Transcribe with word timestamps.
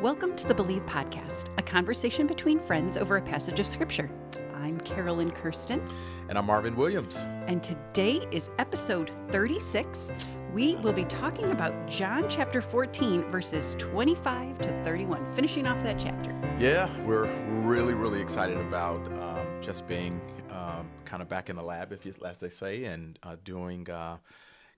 Welcome 0.00 0.34
to 0.36 0.46
the 0.46 0.54
Believe 0.54 0.86
Podcast, 0.86 1.50
a 1.58 1.62
conversation 1.62 2.26
between 2.26 2.58
friends 2.58 2.96
over 2.96 3.18
a 3.18 3.20
passage 3.20 3.60
of 3.60 3.66
Scripture. 3.66 4.10
I'm 4.54 4.80
Carolyn 4.80 5.30
Kirsten. 5.30 5.86
And 6.30 6.38
I'm 6.38 6.46
Marvin 6.46 6.74
Williams. 6.74 7.18
And 7.46 7.62
today 7.62 8.26
is 8.30 8.48
episode 8.58 9.10
36. 9.30 10.10
We 10.54 10.76
will 10.76 10.94
be 10.94 11.04
talking 11.04 11.50
about 11.50 11.86
John 11.86 12.30
chapter 12.30 12.62
14, 12.62 13.30
verses 13.30 13.76
25 13.78 14.56
to 14.60 14.84
31, 14.84 15.34
finishing 15.34 15.66
off 15.66 15.82
that 15.82 15.98
chapter. 15.98 16.34
Yeah, 16.58 16.88
we're 17.02 17.30
really, 17.60 17.92
really 17.92 18.22
excited 18.22 18.56
about 18.56 19.06
um, 19.20 19.46
just 19.60 19.86
being 19.86 20.18
um, 20.50 20.88
kind 21.04 21.20
of 21.20 21.28
back 21.28 21.50
in 21.50 21.56
the 21.56 21.62
lab, 21.62 21.92
if 21.92 22.06
you, 22.06 22.14
as 22.24 22.38
they 22.38 22.48
say, 22.48 22.84
and 22.84 23.18
uh, 23.22 23.36
doing. 23.44 23.90
Uh, 23.90 24.16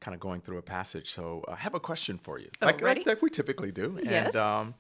kind 0.03 0.14
of 0.14 0.21
going 0.21 0.41
through 0.41 0.59
a 0.59 0.62
passage. 0.62 1.11
So 1.11 1.45
uh, 1.48 1.53
I 1.53 1.57
have 1.57 1.75
a 1.75 1.80
question 1.80 2.18
for 2.18 2.39
you, 2.39 2.50
oh, 2.61 2.66
like, 2.66 2.82
like, 2.82 3.07
like, 3.07 3.23
we 3.23 3.30
typically 3.30 3.71
do. 3.71 3.98
Yes. 4.03 4.27
And 4.27 4.36
um, 4.36 4.75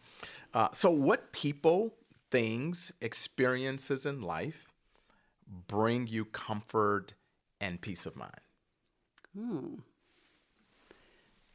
uh, 0.52 0.68
so, 0.72 0.90
what 0.90 1.32
people, 1.32 1.94
things, 2.30 2.92
experiences 3.00 4.04
in 4.04 4.20
life 4.20 4.74
bring 5.68 6.06
you 6.08 6.24
comfort 6.24 7.14
and 7.60 7.80
peace 7.80 8.04
of 8.04 8.16
mind? 8.16 8.40
Hmm. 9.34 9.74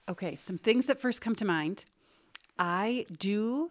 Okay, 0.09 0.35
some 0.35 0.57
things 0.57 0.85
that 0.85 0.99
first 0.99 1.21
come 1.21 1.35
to 1.35 1.45
mind. 1.45 1.83
I 2.57 3.05
do 3.19 3.69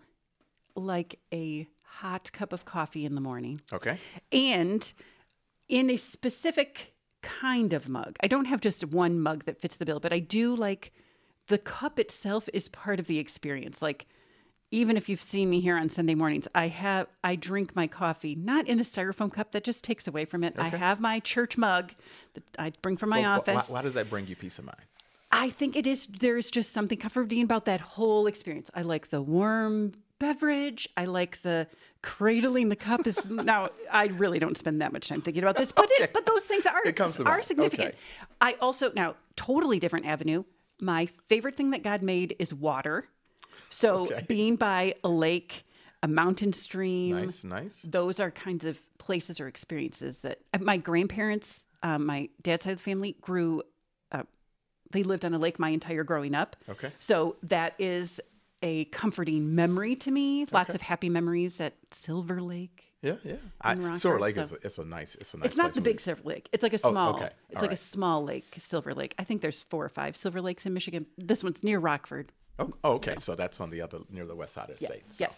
like 0.76 1.18
a 1.32 1.66
hot 1.82 2.30
cup 2.32 2.52
of 2.52 2.66
coffee 2.66 3.06
in 3.06 3.14
the 3.14 3.22
morning. 3.22 3.62
Okay. 3.72 3.98
And 4.30 4.92
in 5.68 5.88
a 5.88 5.96
specific 5.96 6.92
kind 7.22 7.72
of 7.72 7.88
mug. 7.88 8.16
I 8.22 8.28
don't 8.28 8.46
have 8.46 8.60
just 8.60 8.84
one 8.84 9.20
mug 9.20 9.44
that 9.44 9.60
fits 9.60 9.76
the 9.76 9.84
bill, 9.84 10.00
but 10.00 10.12
I 10.12 10.18
do 10.18 10.54
like 10.54 10.92
the 11.48 11.58
cup 11.58 11.98
itself 11.98 12.48
is 12.52 12.68
part 12.68 12.98
of 12.98 13.06
the 13.06 13.18
experience. 13.18 13.80
Like 13.80 14.06
even 14.70 14.96
if 14.96 15.08
you've 15.08 15.20
seen 15.20 15.48
me 15.48 15.60
here 15.60 15.76
on 15.76 15.88
Sunday 15.88 16.14
mornings, 16.14 16.48
I 16.54 16.68
have 16.68 17.06
I 17.22 17.36
drink 17.36 17.76
my 17.76 17.86
coffee 17.86 18.34
not 18.34 18.66
in 18.66 18.80
a 18.80 18.84
styrofoam 18.84 19.32
cup 19.32 19.52
that 19.52 19.64
just 19.64 19.84
takes 19.84 20.08
away 20.08 20.24
from 20.24 20.42
it. 20.44 20.54
Okay. 20.58 20.66
I 20.66 20.68
have 20.68 21.00
my 21.00 21.20
church 21.20 21.56
mug 21.56 21.92
that 22.34 22.44
I 22.58 22.72
bring 22.82 22.96
from 22.96 23.10
my 23.10 23.20
well, 23.20 23.40
office. 23.40 23.68
Why, 23.68 23.76
why 23.76 23.82
does 23.82 23.94
that 23.94 24.10
bring 24.10 24.26
you 24.26 24.36
peace 24.36 24.58
of 24.58 24.64
mind? 24.64 24.78
I 25.30 25.50
think 25.50 25.76
it 25.76 25.86
is 25.86 26.06
there's 26.06 26.50
just 26.50 26.72
something 26.72 26.98
comforting 26.98 27.42
about 27.42 27.64
that 27.66 27.80
whole 27.80 28.26
experience. 28.26 28.70
I 28.74 28.82
like 28.82 29.10
the 29.10 29.22
warm 29.22 29.92
beverage. 30.18 30.88
I 30.96 31.06
like 31.06 31.42
the 31.42 31.66
cradling 32.02 32.68
the 32.68 32.76
cup 32.76 33.06
is 33.06 33.24
now 33.30 33.68
I 33.90 34.06
really 34.06 34.38
don't 34.38 34.56
spend 34.56 34.80
that 34.80 34.92
much 34.92 35.08
time 35.08 35.20
thinking 35.20 35.42
about 35.42 35.56
this, 35.56 35.72
but 35.72 35.86
okay. 35.86 36.04
it, 36.04 36.12
but 36.12 36.26
those 36.26 36.44
things 36.44 36.66
are 36.66 36.82
are 37.26 37.42
significant. 37.42 37.88
Okay. 37.88 37.98
I 38.40 38.52
also 38.54 38.92
now 38.94 39.16
totally 39.34 39.80
different 39.80 40.06
avenue. 40.06 40.44
My 40.80 41.06
favorite 41.06 41.56
thing 41.56 41.70
that 41.70 41.82
God 41.82 42.02
made 42.02 42.36
is 42.38 42.52
water. 42.52 43.08
So 43.70 44.06
okay. 44.06 44.24
being 44.28 44.56
by 44.56 44.94
a 45.02 45.08
lake, 45.08 45.64
a 46.02 46.08
mountain 46.08 46.52
stream, 46.52 47.16
nice, 47.16 47.44
nice. 47.44 47.82
Those 47.82 48.20
are 48.20 48.30
kinds 48.30 48.64
of 48.64 48.78
places 48.98 49.40
or 49.40 49.48
experiences 49.48 50.18
that 50.18 50.40
uh, 50.54 50.58
my 50.58 50.76
grandparents, 50.76 51.64
um, 51.82 52.06
my 52.06 52.28
dad's 52.42 52.64
side 52.64 52.72
of 52.72 52.78
the 52.78 52.84
family 52.84 53.16
grew. 53.20 53.62
Uh, 54.12 54.22
they 54.92 55.02
lived 55.02 55.24
on 55.24 55.34
a 55.34 55.38
lake 55.38 55.58
my 55.58 55.70
entire 55.70 56.04
growing 56.04 56.34
up. 56.34 56.56
Okay. 56.68 56.92
So 56.98 57.36
that 57.42 57.74
is 57.78 58.20
a 58.62 58.86
comforting 58.86 59.54
memory 59.54 59.96
to 59.96 60.10
me. 60.10 60.46
Lots 60.50 60.74
of 60.74 60.82
happy 60.82 61.08
memories 61.08 61.60
at 61.60 61.74
Silver 61.90 62.40
Lake. 62.40 62.92
Yeah, 63.02 63.16
yeah. 63.24 63.36
I, 63.60 63.94
Silver 63.94 64.20
Lake 64.20 64.36
so. 64.36 64.42
is 64.42 64.52
it's 64.62 64.78
a 64.78 64.84
nice 64.84 65.14
it's 65.16 65.34
a 65.34 65.38
nice. 65.38 65.46
It's 65.46 65.56
not 65.56 65.74
the 65.74 65.80
big 65.80 66.00
Silver 66.00 66.22
Lake. 66.24 66.48
It's 66.52 66.62
like 66.62 66.72
a 66.72 66.78
small. 66.78 67.14
Oh, 67.14 67.16
okay. 67.16 67.30
It's 67.50 67.56
All 67.56 67.62
like 67.62 67.72
a 67.72 67.76
small 67.76 68.24
lake, 68.24 68.56
Silver 68.58 68.94
Lake. 68.94 69.14
I 69.18 69.24
think 69.24 69.42
there's 69.42 69.62
four 69.62 69.84
or 69.84 69.88
five 69.88 70.16
Silver 70.16 70.40
Lakes 70.40 70.66
in 70.66 70.74
Michigan. 70.74 71.06
This 71.18 71.44
one's 71.44 71.62
near 71.62 71.78
Rockford. 71.78 72.32
Oh, 72.58 72.72
oh 72.82 72.92
okay. 72.94 73.12
So. 73.12 73.32
so. 73.32 73.34
that's 73.34 73.60
on 73.60 73.70
the 73.70 73.82
other 73.82 73.98
near 74.10 74.26
the 74.26 74.34
west 74.34 74.54
side 74.54 74.70
of 74.70 74.78
the 74.78 74.82
yeah. 74.82 74.88
state. 74.88 75.04
So. 75.08 75.24
Yeah. 75.24 75.30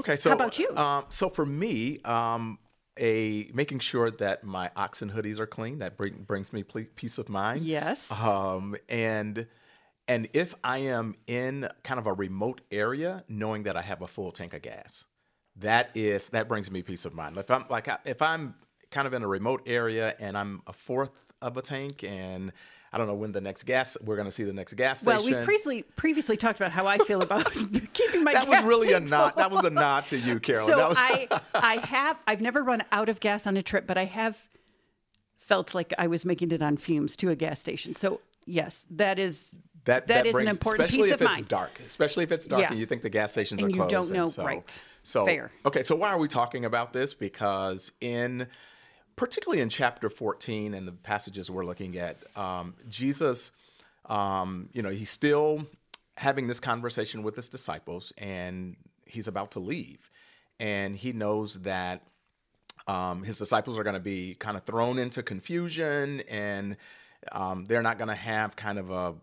Okay. 0.00 0.16
So 0.16 0.30
how 0.30 0.36
about 0.36 0.58
you? 0.58 0.76
Um, 0.76 1.04
so 1.08 1.30
for 1.30 1.46
me, 1.46 2.00
um, 2.04 2.58
a 2.98 3.50
making 3.54 3.78
sure 3.78 4.10
that 4.10 4.44
my 4.44 4.70
oxen 4.76 5.12
hoodies 5.12 5.38
are 5.38 5.46
clean 5.46 5.78
that 5.78 5.96
bring, 5.96 6.24
brings 6.26 6.52
me 6.52 6.62
peace 6.62 7.18
of 7.18 7.28
mind. 7.28 7.62
Yes. 7.62 8.10
Um, 8.10 8.76
and 8.88 9.46
and 10.08 10.28
if 10.32 10.54
I 10.64 10.78
am 10.78 11.14
in 11.26 11.68
kind 11.84 12.00
of 12.00 12.06
a 12.06 12.12
remote 12.12 12.62
area, 12.72 13.24
knowing 13.28 13.64
that 13.64 13.76
I 13.76 13.82
have 13.82 14.02
a 14.02 14.08
full 14.08 14.32
tank 14.32 14.54
of 14.54 14.62
gas, 14.62 15.04
that 15.56 15.90
is 15.94 16.30
that 16.30 16.48
brings 16.48 16.70
me 16.70 16.82
peace 16.82 17.04
of 17.04 17.14
mind. 17.14 17.36
If 17.36 17.50
I'm 17.50 17.66
like 17.68 17.88
if 18.04 18.22
I'm 18.22 18.54
kind 18.90 19.06
of 19.06 19.12
in 19.12 19.22
a 19.22 19.28
remote 19.28 19.62
area 19.66 20.14
and 20.18 20.36
I'm 20.36 20.62
a 20.66 20.72
fourth 20.72 21.24
of 21.42 21.56
a 21.56 21.62
tank 21.62 22.02
and 22.02 22.52
I 22.92 22.96
don't 22.96 23.06
know 23.06 23.14
when 23.14 23.32
the 23.32 23.40
next 23.40 23.64
gas 23.64 23.96
we're 24.02 24.16
going 24.16 24.26
to 24.26 24.32
see 24.32 24.44
the 24.44 24.52
next 24.52 24.74
gas 24.74 25.00
station. 25.00 25.16
Well, 25.16 25.24
we've 25.24 25.44
previously 25.44 25.82
previously 25.82 26.36
talked 26.36 26.58
about 26.58 26.72
how 26.72 26.86
I 26.86 26.98
feel 26.98 27.20
about 27.20 27.52
keeping 27.92 28.24
my. 28.24 28.32
Gas. 28.32 28.46
That 28.46 28.48
was 28.48 28.64
really 28.64 28.92
a 28.94 29.00
nod. 29.00 29.34
That 29.36 29.50
was 29.50 29.64
a 29.64 29.70
nod 29.70 30.06
to 30.06 30.18
you, 30.18 30.40
Carol. 30.40 30.66
So 30.66 30.88
was... 30.88 30.96
I 30.98 31.28
I 31.54 31.86
have 31.86 32.18
I've 32.26 32.40
never 32.40 32.62
run 32.62 32.82
out 32.90 33.08
of 33.08 33.20
gas 33.20 33.46
on 33.46 33.56
a 33.56 33.62
trip, 33.62 33.86
but 33.86 33.98
I 33.98 34.06
have 34.06 34.38
felt 35.38 35.74
like 35.74 35.92
I 35.98 36.06
was 36.06 36.24
making 36.24 36.50
it 36.50 36.62
on 36.62 36.76
fumes 36.76 37.14
to 37.16 37.30
a 37.30 37.36
gas 37.36 37.60
station. 37.60 37.94
So 37.94 38.20
yes, 38.46 38.84
that 38.90 39.18
is 39.18 39.56
that 39.88 40.06
that, 40.06 40.14
that 40.14 40.26
is 40.26 40.32
brings, 40.32 40.48
an 40.48 40.50
important 40.50 40.84
especially 40.84 41.08
piece 41.08 41.14
if 41.14 41.20
of 41.20 41.26
it's 41.26 41.34
mind. 41.36 41.48
dark, 41.48 41.80
especially 41.86 42.24
if 42.24 42.32
it's 42.32 42.46
dark 42.46 42.60
yeah. 42.60 42.70
and 42.70 42.78
you 42.78 42.84
think 42.84 43.00
the 43.00 43.08
gas 43.08 43.32
stations 43.32 43.62
and 43.62 43.72
are 43.72 43.74
closed. 43.74 43.90
you 43.90 43.96
don't 43.96 44.12
know, 44.12 44.28
so, 44.28 44.44
right? 44.44 44.82
So 45.02 45.24
fair. 45.24 45.50
Okay, 45.64 45.82
so 45.82 45.96
why 45.96 46.10
are 46.10 46.18
we 46.18 46.28
talking 46.28 46.66
about 46.66 46.92
this? 46.92 47.14
Because 47.14 47.90
in 48.02 48.48
particularly 49.16 49.62
in 49.62 49.70
chapter 49.70 50.10
14 50.10 50.74
and 50.74 50.86
the 50.86 50.92
passages 50.92 51.50
we're 51.50 51.64
looking 51.64 51.96
at, 51.96 52.18
um, 52.36 52.74
Jesus, 52.88 53.50
um, 54.04 54.68
you 54.72 54.82
know, 54.82 54.90
he's 54.90 55.10
still 55.10 55.66
having 56.18 56.48
this 56.48 56.60
conversation 56.60 57.22
with 57.22 57.34
his 57.36 57.48
disciples, 57.48 58.12
and 58.18 58.76
he's 59.06 59.26
about 59.26 59.52
to 59.52 59.58
leave, 59.58 60.10
and 60.60 60.96
he 60.96 61.12
knows 61.12 61.54
that. 61.62 62.02
Um, 62.86 63.22
his 63.22 63.36
disciples 63.36 63.78
are 63.78 63.82
going 63.82 63.96
to 63.96 64.00
be 64.00 64.32
kind 64.32 64.56
of 64.56 64.64
thrown 64.64 64.98
into 64.98 65.22
confusion 65.22 66.22
and 66.26 66.78
um, 67.32 67.64
they're 67.64 67.82
not 67.82 67.98
going 67.98 68.08
to 68.08 68.14
have 68.14 68.56
kind 68.56 68.78
of 68.78 68.90
a, 68.90 69.14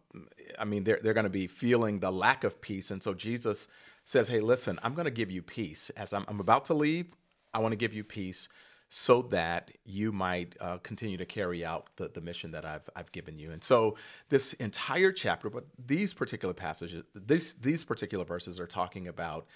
I 0.60 0.66
mean, 0.66 0.84
they're, 0.84 1.00
they're 1.02 1.14
going 1.14 1.26
to 1.26 1.30
be 1.30 1.48
feeling 1.48 2.00
the 2.00 2.12
lack 2.12 2.44
of 2.44 2.62
peace. 2.62 2.92
And 2.92 3.02
so 3.02 3.14
Jesus 3.14 3.68
says, 4.04 4.28
Hey, 4.28 4.40
listen, 4.40 4.80
I'm 4.84 4.94
going 4.94 5.06
to 5.06 5.12
give 5.12 5.32
you 5.32 5.42
peace. 5.42 5.90
As 5.92 6.14
I'm, 6.14 6.26
I'm 6.28 6.40
about 6.40 6.66
to 6.66 6.74
leave, 6.74 7.08
I 7.54 7.60
want 7.60 7.72
to 7.72 7.78
give 7.78 7.94
you 7.94 8.04
peace 8.04 8.50
so 8.88 9.24
that 9.24 9.72
you 9.84 10.12
might 10.12 10.56
uh, 10.62 10.78
continue 10.78 11.18
to 11.18 11.26
carry 11.26 11.66
out 11.66 11.88
the, 11.98 12.08
the 12.08 12.22
mission 12.22 12.52
that 12.52 12.66
I've, 12.66 12.88
I've 12.96 13.12
given 13.12 13.40
you. 13.40 13.52
And 13.52 13.64
so 13.64 13.98
this 14.30 14.54
entire 14.54 15.12
chapter, 15.12 15.50
but 15.50 15.66
these 15.84 16.14
particular 16.14 16.54
passages, 16.54 17.04
these, 17.16 17.56
these 17.60 17.84
particular 17.84 18.26
verses 18.26 18.60
are 18.60 18.68
talking 18.68 19.08
about 19.08 19.48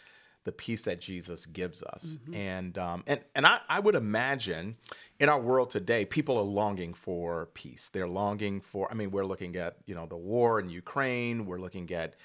the 0.46 0.52
peace 0.52 0.84
that 0.84 1.00
Jesus 1.00 1.46
gives 1.46 1.84
us. 1.84 2.18
Mm-hmm. 2.24 2.36
And 2.36 2.78
um, 2.78 3.04
and 3.08 3.22
and 3.36 3.46
I, 3.46 3.60
I 3.68 3.80
would 3.80 3.96
imagine 3.96 4.78
in 5.20 5.30
our 5.30 5.40
world 5.40 5.70
today, 5.70 6.06
people 6.06 6.38
are 6.38 6.44
longing 6.44 6.94
for 6.94 7.50
peace. 7.54 7.90
They're 7.90 8.08
longing 8.08 8.62
for. 8.62 8.90
I 8.90 8.94
mean, 8.96 9.12
we're 9.12 9.26
looking 9.26 9.56
at 9.56 9.78
you 9.86 9.96
know 9.96 10.06
the 10.06 10.18
war 10.18 10.60
in 10.60 10.70
Ukraine. 10.70 11.46
We're 11.46 11.60
looking 11.60 11.92
at 11.92 12.16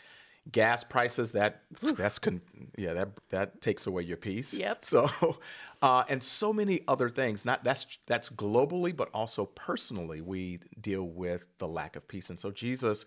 gas 0.50 0.84
prices. 0.84 1.32
That 1.32 1.62
that's 1.82 2.18
con- 2.18 2.42
yeah 2.76 2.92
that 2.92 3.08
that 3.30 3.60
takes 3.60 3.86
away 3.86 4.02
your 4.02 4.16
peace. 4.16 4.54
Yep. 4.54 4.84
So. 4.84 5.38
Uh, 5.82 6.02
and 6.08 6.22
so 6.22 6.50
many 6.50 6.80
other 6.88 7.10
things. 7.10 7.44
Not 7.44 7.62
that's 7.62 7.86
that's 8.06 8.30
globally, 8.30 8.96
but 8.96 9.10
also 9.12 9.44
personally, 9.44 10.22
we 10.22 10.60
deal 10.80 11.02
with 11.02 11.46
the 11.58 11.68
lack 11.68 11.94
of 11.94 12.08
peace. 12.08 12.30
And 12.30 12.40
so 12.40 12.50
Jesus 12.50 13.04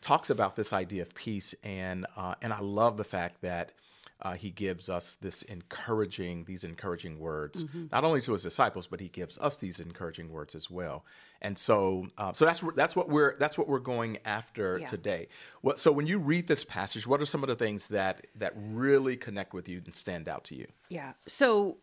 talks 0.00 0.30
about 0.30 0.54
this 0.54 0.72
idea 0.72 1.02
of 1.02 1.12
peace, 1.16 1.56
and 1.64 2.06
uh, 2.16 2.34
and 2.40 2.52
I 2.52 2.60
love 2.60 2.98
the 2.98 3.04
fact 3.04 3.42
that 3.42 3.72
uh, 4.22 4.34
he 4.34 4.50
gives 4.50 4.88
us 4.88 5.14
this 5.14 5.42
encouraging, 5.42 6.44
these 6.44 6.64
encouraging 6.64 7.18
words, 7.18 7.64
mm-hmm. 7.64 7.86
not 7.90 8.04
only 8.04 8.20
to 8.20 8.32
his 8.32 8.42
disciples, 8.42 8.86
but 8.86 9.00
he 9.00 9.08
gives 9.08 9.38
us 9.38 9.56
these 9.56 9.80
encouraging 9.80 10.30
words 10.30 10.54
as 10.54 10.70
well. 10.70 11.04
And 11.42 11.56
so, 11.56 12.06
uh, 12.18 12.32
so 12.32 12.44
that's 12.44 12.62
that's 12.76 12.94
what 12.94 13.08
we're 13.08 13.36
that's 13.38 13.56
what 13.56 13.66
we're 13.66 13.78
going 13.78 14.18
after 14.24 14.78
yeah. 14.78 14.86
today. 14.86 15.28
What, 15.62 15.78
so 15.78 15.90
when 15.90 16.06
you 16.06 16.18
read 16.18 16.48
this 16.48 16.64
passage, 16.64 17.06
what 17.06 17.20
are 17.20 17.26
some 17.26 17.42
of 17.42 17.48
the 17.48 17.56
things 17.56 17.86
that 17.88 18.26
that 18.36 18.52
really 18.56 19.16
connect 19.16 19.54
with 19.54 19.68
you 19.68 19.80
and 19.84 19.96
stand 19.96 20.28
out 20.28 20.44
to 20.44 20.54
you? 20.54 20.66
Yeah. 20.90 21.12
So, 21.26 21.78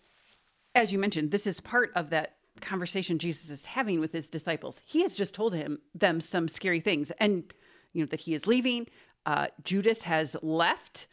as 0.75 0.91
you 0.91 0.99
mentioned, 0.99 1.31
this 1.31 1.47
is 1.47 1.59
part 1.59 1.91
of 1.95 2.11
that 2.11 2.35
conversation 2.61 3.19
Jesus 3.19 3.49
is 3.49 3.65
having 3.65 3.99
with 3.99 4.11
his 4.13 4.29
disciples. 4.29 4.81
He 4.85 5.01
has 5.01 5.15
just 5.15 5.33
told 5.33 5.53
him 5.53 5.79
them 5.95 6.21
some 6.21 6.47
scary 6.47 6.79
things, 6.79 7.11
and 7.19 7.51
you 7.93 8.03
know 8.03 8.07
that 8.07 8.21
he 8.21 8.35
is 8.35 8.45
leaving. 8.45 8.87
Uh, 9.25 9.47
Judas 9.63 10.03
has 10.03 10.35
left. 10.41 11.07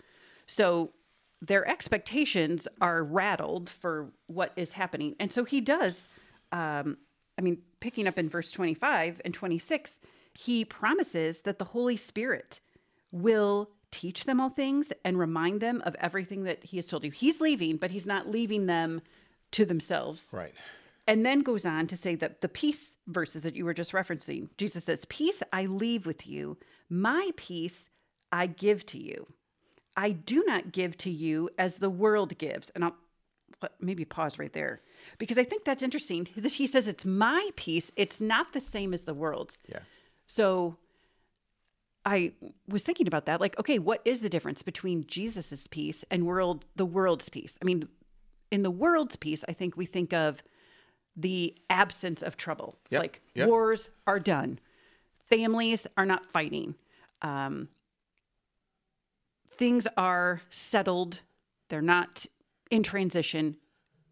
So 0.46 0.92
their 1.40 1.68
expectations 1.68 2.66
are 2.80 3.02
rattled 3.02 3.68
for 3.68 4.10
what 4.26 4.52
is 4.56 4.72
happening. 4.72 5.14
And 5.20 5.32
so 5.32 5.44
he 5.44 5.60
does, 5.60 6.08
um, 6.52 6.96
I 7.38 7.42
mean, 7.42 7.58
picking 7.80 8.06
up 8.06 8.18
in 8.18 8.28
verse 8.28 8.50
25 8.50 9.20
and 9.24 9.34
26, 9.34 10.00
he 10.34 10.64
promises 10.64 11.42
that 11.42 11.58
the 11.58 11.64
Holy 11.64 11.96
Spirit 11.96 12.60
will 13.12 13.70
teach 13.90 14.24
them 14.24 14.40
all 14.40 14.50
things 14.50 14.92
and 15.04 15.18
remind 15.18 15.60
them 15.60 15.80
of 15.84 15.94
everything 16.00 16.44
that 16.44 16.64
he 16.64 16.76
has 16.78 16.86
told 16.86 17.04
you. 17.04 17.10
He's 17.10 17.40
leaving, 17.40 17.76
but 17.76 17.92
he's 17.92 18.06
not 18.06 18.28
leaving 18.28 18.66
them 18.66 19.02
to 19.52 19.64
themselves. 19.64 20.26
Right. 20.32 20.52
And 21.06 21.24
then 21.24 21.40
goes 21.40 21.64
on 21.64 21.86
to 21.88 21.96
say 21.96 22.14
that 22.16 22.40
the 22.40 22.48
peace 22.48 22.92
verses 23.06 23.42
that 23.42 23.54
you 23.54 23.64
were 23.64 23.74
just 23.74 23.92
referencing, 23.92 24.48
Jesus 24.56 24.84
says, 24.84 25.04
Peace 25.04 25.42
I 25.52 25.66
leave 25.66 26.06
with 26.06 26.26
you, 26.26 26.56
my 26.88 27.30
peace 27.36 27.90
I 28.32 28.46
give 28.46 28.84
to 28.86 28.98
you. 28.98 29.26
I 29.96 30.10
do 30.10 30.42
not 30.46 30.72
give 30.72 30.96
to 30.98 31.10
you 31.10 31.50
as 31.58 31.76
the 31.76 31.90
world 31.90 32.36
gives. 32.38 32.70
And 32.70 32.84
I'll 32.84 32.96
maybe 33.80 34.04
pause 34.04 34.38
right 34.38 34.52
there 34.52 34.80
because 35.18 35.38
I 35.38 35.44
think 35.44 35.64
that's 35.64 35.82
interesting. 35.82 36.28
This 36.36 36.54
he 36.54 36.66
says 36.66 36.86
it's 36.86 37.04
my 37.04 37.50
peace. 37.56 37.90
It's 37.96 38.20
not 38.20 38.52
the 38.52 38.60
same 38.60 38.92
as 38.92 39.02
the 39.02 39.14
world's. 39.14 39.56
Yeah. 39.68 39.80
So 40.26 40.76
I 42.04 42.32
was 42.68 42.82
thinking 42.82 43.06
about 43.06 43.26
that. 43.26 43.40
Like, 43.40 43.58
okay, 43.58 43.78
what 43.78 44.02
is 44.04 44.20
the 44.20 44.28
difference 44.28 44.62
between 44.62 45.06
Jesus's 45.06 45.66
peace 45.68 46.04
and 46.10 46.26
world 46.26 46.64
the 46.76 46.84
world's 46.84 47.28
peace? 47.28 47.58
I 47.62 47.64
mean, 47.64 47.88
in 48.50 48.62
the 48.62 48.70
world's 48.70 49.16
peace, 49.16 49.44
I 49.48 49.52
think 49.52 49.76
we 49.76 49.86
think 49.86 50.12
of 50.12 50.42
the 51.16 51.54
absence 51.70 52.22
of 52.22 52.36
trouble. 52.36 52.76
Yep, 52.90 53.00
Like 53.00 53.22
yep. 53.34 53.48
wars 53.48 53.88
are 54.06 54.20
done, 54.20 54.58
families 55.28 55.86
are 55.96 56.06
not 56.06 56.26
fighting, 56.26 56.74
um, 57.22 57.68
things 59.56 59.86
are 59.96 60.42
settled. 60.50 61.20
They're 61.70 61.82
not 61.82 62.26
in 62.70 62.82
transition. 62.82 63.56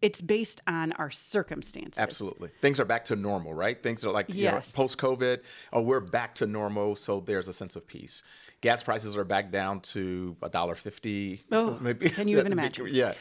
It's 0.01 0.19
based 0.19 0.59
on 0.67 0.91
our 0.93 1.09
circumstances. 1.09 1.97
Absolutely. 1.97 2.49
Things 2.59 2.79
are 2.81 2.85
back 2.85 3.05
to 3.05 3.15
normal, 3.15 3.53
right? 3.53 3.81
Things 3.81 4.03
are 4.03 4.11
like 4.11 4.27
you 4.33 4.51
know, 4.51 4.61
post 4.73 4.97
COVID. 4.97 5.39
Oh, 5.71 5.81
we're 5.81 6.01
back 6.01 6.35
to 6.35 6.45
normal. 6.45 6.97
So 6.97 7.21
there's 7.21 7.47
a 7.47 7.53
sense 7.53 7.77
of 7.77 7.87
peace. 7.87 8.21
Gas 8.59 8.83
prices 8.83 9.15
are 9.15 9.23
back 9.23 9.49
down 9.49 9.79
to 9.81 10.35
a 10.41 10.49
dollar 10.49 10.75
fifty. 10.75 11.43
Oh, 11.53 11.79
can 12.01 12.27
you 12.27 12.39
even 12.39 12.51
imagine? 12.51 12.89
Yeah, 12.91 13.13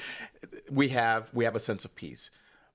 we 0.71 0.89
have 0.89 1.31
we 1.33 1.45
have 1.45 1.55
a 1.55 1.61
sense 1.61 1.85
of 1.85 1.95
peace, 1.95 2.31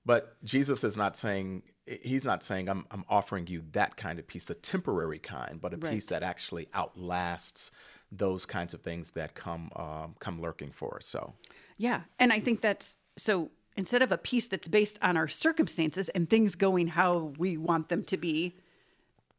but 0.06 0.42
Jesus 0.42 0.84
is 0.84 0.96
not 0.96 1.14
saying 1.14 1.64
he's 1.86 2.24
not 2.24 2.42
saying 2.42 2.70
I'm 2.70 2.86
I'm 2.90 3.04
offering 3.10 3.46
you 3.46 3.62
that 3.72 3.98
kind 3.98 4.18
of 4.18 4.26
peace, 4.26 4.48
a 4.48 4.54
temporary 4.54 5.18
kind, 5.18 5.60
but 5.60 5.74
a 5.74 5.76
Right. 5.76 5.92
peace 5.92 6.06
that 6.06 6.22
actually 6.22 6.68
outlasts 6.72 7.70
those 8.10 8.46
kinds 8.46 8.74
of 8.74 8.80
things 8.80 9.10
that 9.12 9.34
come 9.34 9.70
um, 9.76 10.14
come 10.18 10.40
lurking 10.40 10.72
for 10.72 10.96
us. 10.96 11.06
So 11.06 11.34
Yeah. 11.76 12.02
And 12.18 12.32
I 12.32 12.40
think 12.40 12.60
that's 12.60 12.98
so 13.16 13.50
instead 13.76 14.02
of 14.02 14.10
a 14.10 14.18
peace 14.18 14.48
that's 14.48 14.66
based 14.68 14.98
on 15.02 15.16
our 15.16 15.28
circumstances 15.28 16.08
and 16.10 16.28
things 16.28 16.54
going 16.54 16.88
how 16.88 17.32
we 17.38 17.56
want 17.56 17.88
them 17.88 18.02
to 18.04 18.16
be, 18.16 18.56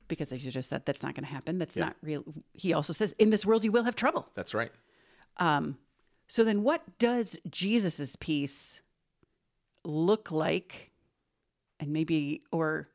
because 0.07 0.31
as 0.31 0.43
you 0.43 0.49
just 0.51 0.69
said, 0.69 0.85
that's 0.85 1.03
not 1.03 1.13
going 1.13 1.25
to 1.25 1.29
happen. 1.31 1.59
That's 1.59 1.75
not 1.75 1.95
real. 2.01 2.23
He 2.53 2.73
also 2.73 2.93
says, 2.93 3.13
in 3.19 3.29
this 3.31 3.45
world, 3.45 3.63
you 3.63 3.71
will 3.71 3.83
have 3.83 3.95
trouble. 3.95 4.27
that's 4.35 4.53
right. 4.53 4.71
Um, 5.37 5.77
So 6.27 6.43
then 6.43 6.63
what 6.63 6.81
does 6.99 7.37
Jesus's 7.49 8.15
peace 8.15 8.81
look 9.83 10.31
like 10.31 10.91
and 11.79 11.91
maybe, 11.91 12.43
or 12.51 12.87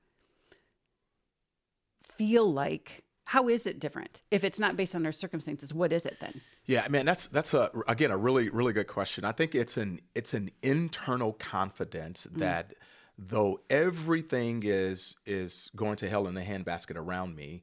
feel 2.03 2.50
like? 2.53 3.04
How 3.26 3.49
is 3.49 3.67
it 3.67 3.81
different? 3.81 4.21
If 4.31 4.44
it's 4.44 4.59
not 4.59 4.76
based 4.76 4.94
on 4.94 5.06
our 5.06 5.12
circumstances, 5.12 5.73
what 5.73 5.93
is 5.93 6.05
it 6.05 6.19
then? 6.21 6.41
Yeah, 6.67 6.87
man, 6.88 7.06
that's 7.06 7.26
that's 7.26 7.55
a 7.55 7.71
again 7.88 8.11
a 8.11 8.17
really 8.17 8.49
really 8.50 8.73
good 8.73 8.87
question. 8.87 9.25
I 9.25 9.32
think 9.32 9.55
it's 9.55 9.76
an 9.76 10.00
it's 10.15 10.35
an 10.35 10.50
internal 10.62 11.32
confidence 11.32 12.25
that 12.32 12.75
though 13.19 13.61
everything 13.71 14.62
is 14.65 15.17
is 15.25 15.71
going 15.75 15.97
to 15.97 16.09
hell 16.09 16.26
in 16.26 16.37
a 16.37 16.43
handbasket 16.43 16.97
around 16.97 17.35
me, 17.35 17.62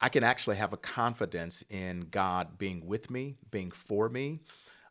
I 0.00 0.08
can 0.08 0.24
actually 0.24 0.56
have 0.56 0.72
a 0.72 0.78
confidence 0.78 1.62
in 1.68 2.08
God 2.10 2.58
being 2.58 2.86
with 2.86 3.10
me, 3.10 3.36
being 3.50 3.70
for 3.70 4.08
me. 4.08 4.40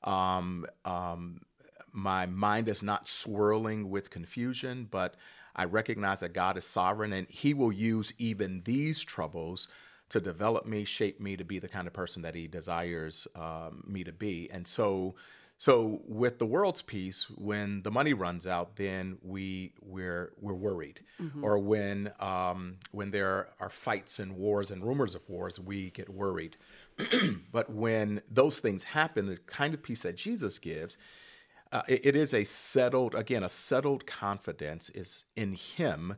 Um, 0.04 0.66
um, 0.86 1.42
my 1.92 2.26
mind 2.26 2.70
is 2.70 2.82
not 2.82 3.08
swirling 3.08 3.90
with 3.90 4.10
confusion, 4.10 4.88
but 4.90 5.16
I 5.56 5.66
recognize 5.66 6.22
that 6.22 6.34
God 6.34 6.58
is 6.58 6.66
sovereign 6.66 7.12
and 7.12 7.28
He 7.30 7.54
will 7.54 7.72
use 7.72 8.14
even 8.18 8.62
these 8.64 9.02
troubles 9.02 9.68
to 10.12 10.22
develop 10.22 10.66
me, 10.66 10.86
shape 10.86 11.20
me 11.20 11.36
to 11.38 11.44
be 11.44 11.60
the 11.60 11.68
kind 11.68 11.88
of 11.88 11.94
person 11.94 12.22
that 12.22 12.36
He 12.36 12.48
desires 12.48 13.28
um, 13.36 13.84
me 13.88 14.04
to 14.04 14.12
be. 14.12 14.50
And 14.52 14.68
so, 14.68 15.16
so 15.58 16.02
with 16.08 16.40
the 16.40 16.46
world's 16.46 16.82
peace, 16.82 17.28
when 17.30 17.82
the 17.84 17.92
money 17.92 18.14
runs 18.14 18.46
out, 18.48 18.76
then 18.78 19.18
we 19.22 19.74
we're 19.82 20.32
we're 20.40 20.54
worried, 20.68 21.02
or 21.42 21.60
when 21.60 22.12
um, 22.20 22.78
when 22.92 23.12
there 23.12 23.50
are 23.60 23.70
fights 23.70 24.20
and 24.20 24.36
wars 24.36 24.72
and 24.72 24.84
rumors 24.84 25.14
of 25.16 25.22
wars, 25.30 25.60
we 25.60 25.92
get 25.92 26.10
worried. 26.10 26.58
but 27.52 27.70
when 27.70 28.22
those 28.30 28.60
things 28.60 28.84
happen, 28.86 29.28
the 29.28 29.38
kind 29.38 29.74
of 29.74 29.82
peace 29.84 30.02
that 30.02 30.16
Jesus 30.18 30.60
gives, 30.60 30.98
uh, 31.72 31.84
it- 31.88 32.06
it 32.08 32.16
is 32.16 32.34
a 32.34 32.44
settled, 32.44 33.16
again, 33.16 33.44
a 33.44 33.50
settled 33.50 34.06
confidence 34.06 34.90
is 34.90 35.26
in 35.36 35.54
Him, 35.54 36.16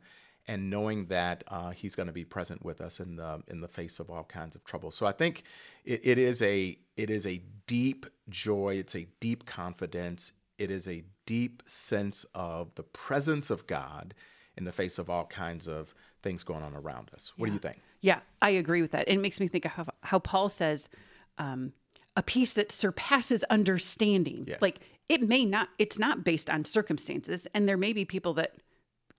and 0.47 0.69
knowing 0.69 1.05
that 1.05 1.43
uh, 1.47 1.71
He's 1.71 1.95
going 1.95 2.07
to 2.07 2.13
be 2.13 2.25
present 2.25 2.63
with 2.63 2.81
us 2.81 2.99
in 2.99 3.15
the 3.15 3.41
in 3.47 3.61
the 3.61 3.67
face 3.67 3.99
of 3.99 4.09
all 4.09 4.23
kinds 4.23 4.55
of 4.55 4.63
trouble. 4.63 4.91
So 4.91 5.05
I 5.05 5.11
think 5.11 5.43
it, 5.85 6.01
it 6.03 6.17
is 6.17 6.41
a 6.41 6.77
it 6.97 7.09
is 7.09 7.25
a 7.25 7.41
deep 7.67 8.05
joy. 8.29 8.75
It's 8.77 8.95
a 8.95 9.07
deep 9.19 9.45
confidence. 9.45 10.33
It 10.57 10.69
is 10.69 10.87
a 10.87 11.03
deep 11.25 11.63
sense 11.65 12.25
of 12.35 12.75
the 12.75 12.83
presence 12.83 13.49
of 13.49 13.65
God 13.67 14.13
in 14.55 14.65
the 14.65 14.71
face 14.71 14.97
of 14.97 15.09
all 15.09 15.25
kinds 15.25 15.67
of 15.67 15.93
things 16.21 16.43
going 16.43 16.63
on 16.63 16.75
around 16.75 17.09
us. 17.13 17.33
What 17.37 17.47
do 17.47 17.53
you 17.53 17.59
think? 17.59 17.81
Yeah, 18.01 18.19
I 18.41 18.51
agree 18.51 18.81
with 18.81 18.91
that. 18.91 19.07
It 19.07 19.17
makes 19.17 19.39
me 19.39 19.47
think 19.47 19.65
of 19.65 19.71
how, 19.71 19.85
how 20.01 20.19
Paul 20.19 20.49
says, 20.49 20.89
um, 21.37 21.73
a 22.15 22.21
peace 22.21 22.53
that 22.53 22.71
surpasses 22.71 23.43
understanding. 23.45 24.45
Yeah. 24.47 24.57
Like 24.61 24.81
it 25.09 25.21
may 25.21 25.45
not, 25.45 25.69
it's 25.79 25.97
not 25.97 26.23
based 26.23 26.49
on 26.49 26.65
circumstances. 26.65 27.47
And 27.53 27.67
there 27.67 27.77
may 27.77 27.93
be 27.93 28.05
people 28.05 28.33
that 28.35 28.55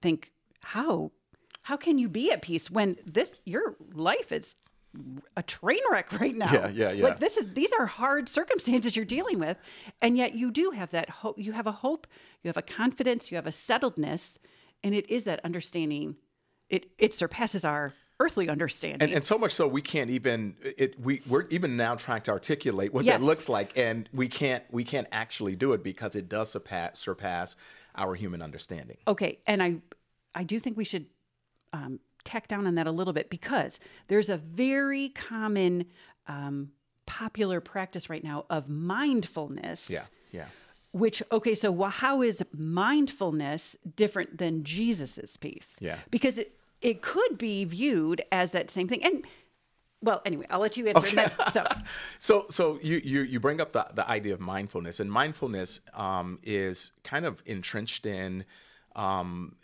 think, 0.00 0.32
how, 0.64 1.12
how 1.62 1.76
can 1.76 1.98
you 1.98 2.08
be 2.08 2.32
at 2.32 2.42
peace 2.42 2.70
when 2.70 2.96
this, 3.06 3.32
your 3.44 3.76
life 3.92 4.32
is 4.32 4.54
a 5.36 5.42
train 5.42 5.80
wreck 5.90 6.12
right 6.20 6.36
now? 6.36 6.52
Yeah, 6.52 6.68
yeah, 6.68 6.92
yeah. 6.92 7.04
Like 7.04 7.20
this 7.20 7.36
is, 7.36 7.52
these 7.54 7.72
are 7.78 7.86
hard 7.86 8.28
circumstances 8.28 8.96
you're 8.96 9.04
dealing 9.04 9.38
with. 9.38 9.56
And 10.00 10.16
yet 10.16 10.34
you 10.34 10.50
do 10.50 10.70
have 10.70 10.90
that 10.90 11.10
hope. 11.10 11.38
You 11.38 11.52
have 11.52 11.66
a 11.66 11.72
hope, 11.72 12.06
you 12.42 12.48
have 12.48 12.56
a 12.56 12.62
confidence, 12.62 13.30
you 13.30 13.36
have 13.36 13.46
a 13.46 13.50
settledness. 13.50 14.38
And 14.82 14.94
it 14.94 15.08
is 15.10 15.24
that 15.24 15.40
understanding. 15.44 16.16
It, 16.68 16.90
it 16.98 17.14
surpasses 17.14 17.64
our 17.64 17.92
earthly 18.20 18.48
understanding. 18.48 19.02
And, 19.02 19.12
and 19.12 19.24
so 19.24 19.36
much 19.36 19.52
so 19.52 19.66
we 19.66 19.82
can't 19.82 20.10
even 20.10 20.54
it 20.62 20.98
we 21.00 21.20
we're 21.28 21.46
even 21.50 21.76
now 21.76 21.96
trying 21.96 22.22
to 22.22 22.30
articulate 22.30 22.94
what 22.94 23.04
Yes. 23.04 23.18
that 23.18 23.24
looks 23.24 23.48
like 23.48 23.76
and 23.76 24.08
we 24.12 24.28
can't 24.28 24.62
we 24.70 24.84
can't 24.84 25.08
actually 25.10 25.56
do 25.56 25.72
it 25.72 25.82
because 25.82 26.14
it 26.14 26.28
does 26.28 26.50
surpass 26.50 26.98
surpass 26.98 27.56
our 27.96 28.14
human 28.14 28.42
understanding. 28.42 28.98
Okay, 29.06 29.38
and 29.46 29.62
I 29.62 29.76
I 30.34 30.44
do 30.44 30.58
think 30.58 30.76
we 30.76 30.84
should 30.84 31.06
um, 31.72 32.00
tack 32.24 32.48
down 32.48 32.66
on 32.66 32.74
that 32.76 32.86
a 32.86 32.90
little 32.90 33.12
bit 33.12 33.30
because 33.30 33.78
there's 34.08 34.28
a 34.28 34.36
very 34.36 35.10
common 35.10 35.86
um, 36.26 36.70
popular 37.06 37.60
practice 37.60 38.08
right 38.08 38.24
now 38.24 38.46
of 38.50 38.68
mindfulness. 38.68 39.90
Yeah. 39.90 40.04
Yeah. 40.32 40.46
Which 40.92 41.22
okay, 41.32 41.54
so 41.54 41.74
wh- 41.74 41.90
how 41.90 42.22
is 42.22 42.42
mindfulness 42.56 43.76
different 43.96 44.38
than 44.38 44.62
Jesus's 44.64 45.36
peace? 45.36 45.76
Yeah. 45.80 45.98
because 46.10 46.38
it 46.38 46.56
it 46.80 47.02
could 47.02 47.38
be 47.38 47.64
viewed 47.64 48.22
as 48.30 48.52
that 48.52 48.70
same 48.70 48.86
thing. 48.88 49.02
And 49.02 49.24
well, 50.02 50.20
anyway, 50.26 50.46
I'll 50.50 50.60
let 50.60 50.76
you 50.76 50.86
answer 50.86 51.16
that. 51.16 51.52
So 51.52 51.64
So, 52.18 52.46
so 52.50 52.78
you 52.82 53.00
you 53.02 53.22
you 53.22 53.40
bring 53.40 53.60
up 53.60 53.72
the 53.72 53.86
the 53.94 54.08
idea 54.08 54.34
of 54.34 54.40
mindfulness, 54.40 55.00
and 55.00 55.10
mindfulness 55.10 55.80
um, 55.94 56.38
is 56.42 56.92
kind 57.02 57.24
of 57.24 57.42
entrenched 57.46 58.04
in, 58.06 58.44
um, 58.96 59.56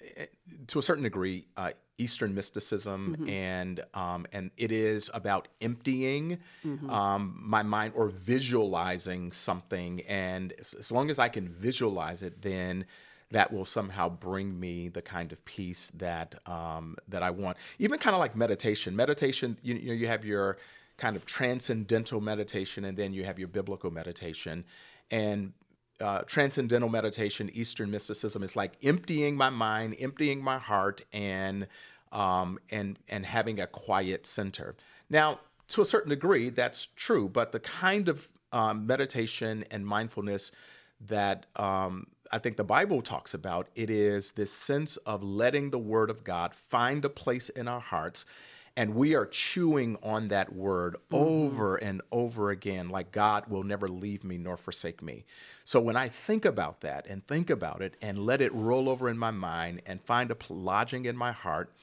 to 0.67 0.79
a 0.79 0.83
certain 0.83 1.05
degree, 1.05 1.47
uh, 1.57 1.71
Eastern 1.99 2.35
mysticism, 2.35 3.27
and 3.29 3.85
um, 3.95 4.27
and 4.33 4.51
it 4.57 4.73
is 4.73 5.11
about 5.13 5.49
emptying 5.61 6.39
um, 6.89 7.39
my 7.39 7.63
mind 7.63 7.93
or 7.95 8.09
visualizing 8.09 9.33
something, 9.33 10.01
and 10.09 10.55
as, 10.59 10.75
as 10.75 10.91
long 10.91 11.11
as 11.11 11.19
I 11.19 11.29
can 11.29 11.49
visualize 11.49 12.23
it, 12.23 12.41
then 12.43 12.87
that 13.33 13.53
will 13.53 13.67
somehow 13.67 14.09
bring 14.09 14.59
me 14.59 14.89
the 14.89 15.03
kind 15.03 15.31
of 15.31 15.45
peace 15.45 15.93
that 15.97 16.35
um, 16.47 16.97
that 17.09 17.23
I 17.23 17.31
want. 17.31 17.59
Even 17.79 17.99
kind 17.99 18.15
of 18.15 18.21
like 18.21 18.35
meditation. 18.35 18.97
Meditation, 18.97 19.59
you, 19.63 19.75
you 19.75 19.89
know, 19.89 19.93
you 19.95 20.09
have 20.09 20.25
your 20.25 20.57
kind 20.97 21.17
of 21.17 21.27
transcendental 21.27 22.21
meditation, 22.21 22.85
and 22.85 22.97
then 22.97 23.13
you 23.13 23.25
have 23.25 23.39
your 23.39 23.49
biblical 23.49 23.91
meditation. 23.91 24.65
And 25.11 25.53
uh, 26.01 26.23
transcendental 26.23 26.89
meditation, 26.89 27.51
Eastern 27.53 27.91
mysticism, 27.91 28.43
is 28.43 28.57
like 28.57 28.73
emptying 28.83 29.37
my 29.37 29.51
mind, 29.51 29.97
emptying 29.99 30.43
my 30.43 30.59
heart, 30.59 31.03
and 31.13 31.67
um, 32.13 32.59
and 32.71 32.99
and 33.09 33.27
having 33.27 33.61
a 33.61 33.67
quiet 33.67 34.27
center. 34.27 34.75
Now, 35.09 35.41
to 35.69 35.83
a 35.83 35.85
certain 35.85 36.11
degree, 36.11 36.51
that's 36.51 36.89
true, 36.97 37.29
but 37.29 37.53
the 37.53 37.61
kind 37.61 38.09
of 38.09 38.29
um, 38.53 38.87
meditation 38.87 39.65
and 39.71 39.87
mindfulness 39.87 40.51
that 41.07 41.47
um, 41.57 42.07
I 42.33 42.39
think 42.39 42.57
the 42.57 42.65
Bible 42.65 43.03
talks 43.03 43.35
about, 43.35 43.69
it 43.75 43.91
is 43.91 44.33
this 44.33 44.53
sense 44.53 44.97
of 44.99 45.23
letting 45.23 45.71
the 45.71 45.79
Word 45.79 46.11
of 46.11 46.25
God 46.25 46.55
find 46.55 47.05
a 47.05 47.09
place 47.09 47.49
in 47.49 47.67
our 47.69 47.81
hearts. 47.81 48.25
And 48.81 48.95
we 48.95 49.15
are 49.15 49.27
chewing 49.27 49.99
on 50.03 50.29
that 50.29 50.55
word 50.55 50.97
mm. 51.13 51.19
over 51.19 51.77
and 51.77 52.01
over 52.11 52.49
again, 52.49 52.89
like 52.89 53.13
God 53.13 53.47
will 53.49 53.63
never 53.63 53.91
leave 53.91 54.25
me 54.25 54.39
nor 54.39 54.57
forsake 54.57 55.03
me. 55.03 55.27
So 55.67 55.79
when 55.83 55.97
I 55.97 56.09
think 56.09 56.47
about 56.47 56.81
that 56.81 57.07
and 57.07 57.27
think 57.27 57.51
about 57.51 57.83
it 57.83 57.93
and 58.01 58.25
let 58.25 58.41
it 58.41 58.55
roll 58.55 58.89
over 58.89 59.11
in 59.11 59.19
my 59.19 59.33
mind 59.33 59.83
and 59.85 60.01
find 60.01 60.31
a 60.31 60.37
lodging 60.49 61.05
in 61.05 61.15
my 61.15 61.31
heart, 61.31 61.75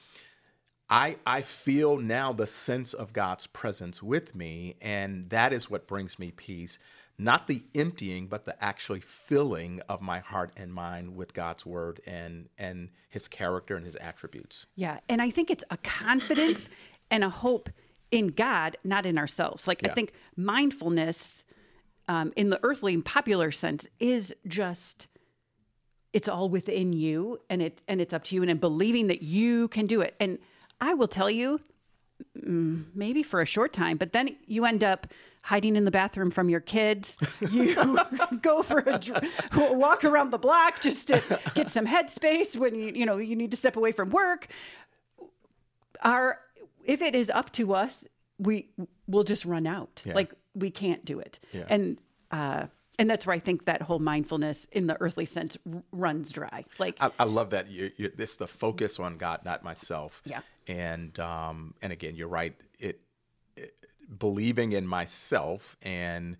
I, 0.90 1.18
I 1.24 1.42
feel 1.42 1.98
now 1.98 2.32
the 2.32 2.48
sense 2.48 2.94
of 2.94 3.12
God's 3.12 3.46
presence 3.46 4.02
with 4.02 4.34
me, 4.34 4.74
and 4.80 5.30
that 5.30 5.52
is 5.52 5.70
what 5.70 5.86
brings 5.86 6.18
me 6.18 6.32
peace, 6.32 6.80
not 7.18 7.48
the 7.48 7.64
emptying, 7.74 8.28
but 8.28 8.44
the 8.44 8.62
actually 8.62 9.00
filling 9.00 9.80
of 9.88 10.00
my 10.00 10.20
heart 10.20 10.52
and 10.56 10.72
mind 10.72 11.16
with 11.16 11.34
God's 11.34 11.66
word 11.66 12.00
and 12.06 12.48
and 12.56 12.90
His 13.08 13.26
character 13.26 13.76
and 13.76 13.84
His 13.84 13.96
attributes. 13.96 14.66
Yeah, 14.76 14.98
and 15.08 15.20
I 15.20 15.30
think 15.30 15.50
it's 15.50 15.64
a 15.70 15.76
confidence 15.78 16.68
and 17.10 17.24
a 17.24 17.30
hope 17.30 17.70
in 18.10 18.28
God, 18.28 18.76
not 18.84 19.04
in 19.04 19.18
ourselves. 19.18 19.66
Like 19.66 19.84
I 19.84 19.88
think 19.88 20.12
mindfulness, 20.36 21.44
um, 22.06 22.32
in 22.36 22.50
the 22.50 22.60
earthly 22.62 22.94
and 22.94 23.04
popular 23.04 23.50
sense, 23.50 23.88
is 23.98 24.34
just 24.46 25.08
it's 26.12 26.28
all 26.28 26.48
within 26.48 26.92
you, 26.92 27.38
and 27.50 27.60
it 27.60 27.82
and 27.88 28.00
it's 28.00 28.14
up 28.14 28.24
to 28.24 28.36
you, 28.36 28.42
and 28.42 28.50
in 28.50 28.58
believing 28.58 29.08
that 29.08 29.22
you 29.22 29.66
can 29.68 29.86
do 29.86 30.00
it. 30.02 30.14
And 30.20 30.38
I 30.80 30.94
will 30.94 31.08
tell 31.08 31.28
you, 31.28 31.60
maybe 32.34 33.22
for 33.22 33.40
a 33.40 33.46
short 33.46 33.72
time, 33.72 33.96
but 33.96 34.12
then 34.12 34.36
you 34.46 34.64
end 34.64 34.82
up 34.84 35.06
hiding 35.42 35.76
in 35.76 35.84
the 35.84 35.90
bathroom 35.90 36.30
from 36.30 36.48
your 36.48 36.60
kids. 36.60 37.18
You 37.50 37.98
go 38.42 38.62
for 38.62 38.78
a 38.80 38.98
dr- 38.98 39.24
walk 39.72 40.04
around 40.04 40.30
the 40.30 40.38
block 40.38 40.80
just 40.80 41.08
to 41.08 41.22
get 41.54 41.70
some 41.70 41.86
headspace 41.86 42.56
when 42.56 42.74
you 42.74 42.92
you 42.94 43.06
know 43.06 43.16
you 43.18 43.36
need 43.36 43.50
to 43.52 43.56
step 43.56 43.76
away 43.76 43.92
from 43.92 44.10
work. 44.10 44.48
Our 46.02 46.38
if 46.84 47.02
it 47.02 47.14
is 47.14 47.30
up 47.30 47.52
to 47.52 47.74
us, 47.74 48.06
we 48.38 48.68
will 49.06 49.24
just 49.24 49.44
run 49.44 49.66
out. 49.66 50.02
Yeah. 50.04 50.14
Like 50.14 50.34
we 50.54 50.70
can't 50.70 51.04
do 51.04 51.18
it, 51.20 51.38
Yeah. 51.52 51.64
and 51.68 51.98
uh, 52.30 52.66
and 52.98 53.08
that's 53.08 53.26
where 53.26 53.34
I 53.34 53.38
think 53.38 53.64
that 53.66 53.82
whole 53.82 53.98
mindfulness 54.00 54.66
in 54.72 54.86
the 54.86 54.96
earthly 55.00 55.26
sense 55.26 55.56
r- 55.72 55.82
runs 55.92 56.32
dry. 56.32 56.64
Like 56.78 56.96
I, 57.00 57.10
I 57.18 57.24
love 57.24 57.50
that 57.50 57.68
you 57.70 57.90
you 57.96 58.10
it's 58.18 58.36
the 58.36 58.46
focus 58.48 58.98
on 58.98 59.16
God, 59.18 59.44
not 59.44 59.62
myself. 59.64 60.22
Yeah. 60.24 60.40
And 60.68 61.18
um 61.18 61.74
and 61.82 61.92
again, 61.92 62.14
you're 62.14 62.28
right. 62.28 62.54
It, 62.78 63.00
it 63.56 63.74
believing 64.18 64.72
in 64.72 64.86
myself 64.86 65.76
and 65.82 66.36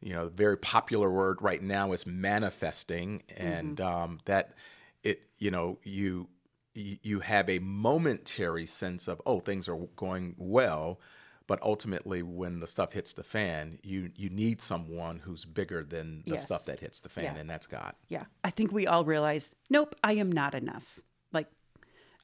you 0.00 0.14
know, 0.14 0.24
the 0.26 0.30
very 0.30 0.56
popular 0.56 1.10
word 1.10 1.42
right 1.42 1.62
now 1.62 1.92
is 1.92 2.06
manifesting, 2.06 3.22
and 3.36 3.78
um, 3.82 4.18
that 4.24 4.54
it 5.02 5.20
you 5.38 5.50
know 5.50 5.78
you 5.82 6.26
you 6.74 6.96
you 7.02 7.20
have 7.20 7.50
a 7.50 7.58
momentary 7.58 8.64
sense 8.64 9.08
of 9.08 9.20
oh 9.26 9.40
things 9.40 9.68
are 9.68 9.76
going 9.96 10.34
well. 10.38 11.00
But 11.46 11.60
ultimately, 11.62 12.22
when 12.22 12.60
the 12.60 12.66
stuff 12.66 12.92
hits 12.92 13.12
the 13.12 13.24
fan, 13.24 13.78
you 13.82 14.10
you 14.16 14.30
need 14.30 14.62
someone 14.62 15.18
who's 15.18 15.44
bigger 15.44 15.82
than 15.84 16.22
the 16.26 16.30
Yes. 16.36 16.44
stuff 16.44 16.64
that 16.64 16.80
hits 16.80 17.00
the 17.00 17.08
fan, 17.10 17.24
Yeah. 17.34 17.40
and 17.40 17.50
that's 17.50 17.66
God. 17.66 17.92
Yeah. 18.08 18.24
I 18.42 18.50
think 18.50 18.72
we 18.72 18.86
all 18.86 19.04
realize, 19.04 19.54
nope, 19.68 19.94
I 20.02 20.12
am 20.14 20.30
not 20.32 20.54
enough. 20.54 21.00
Like 21.30 21.48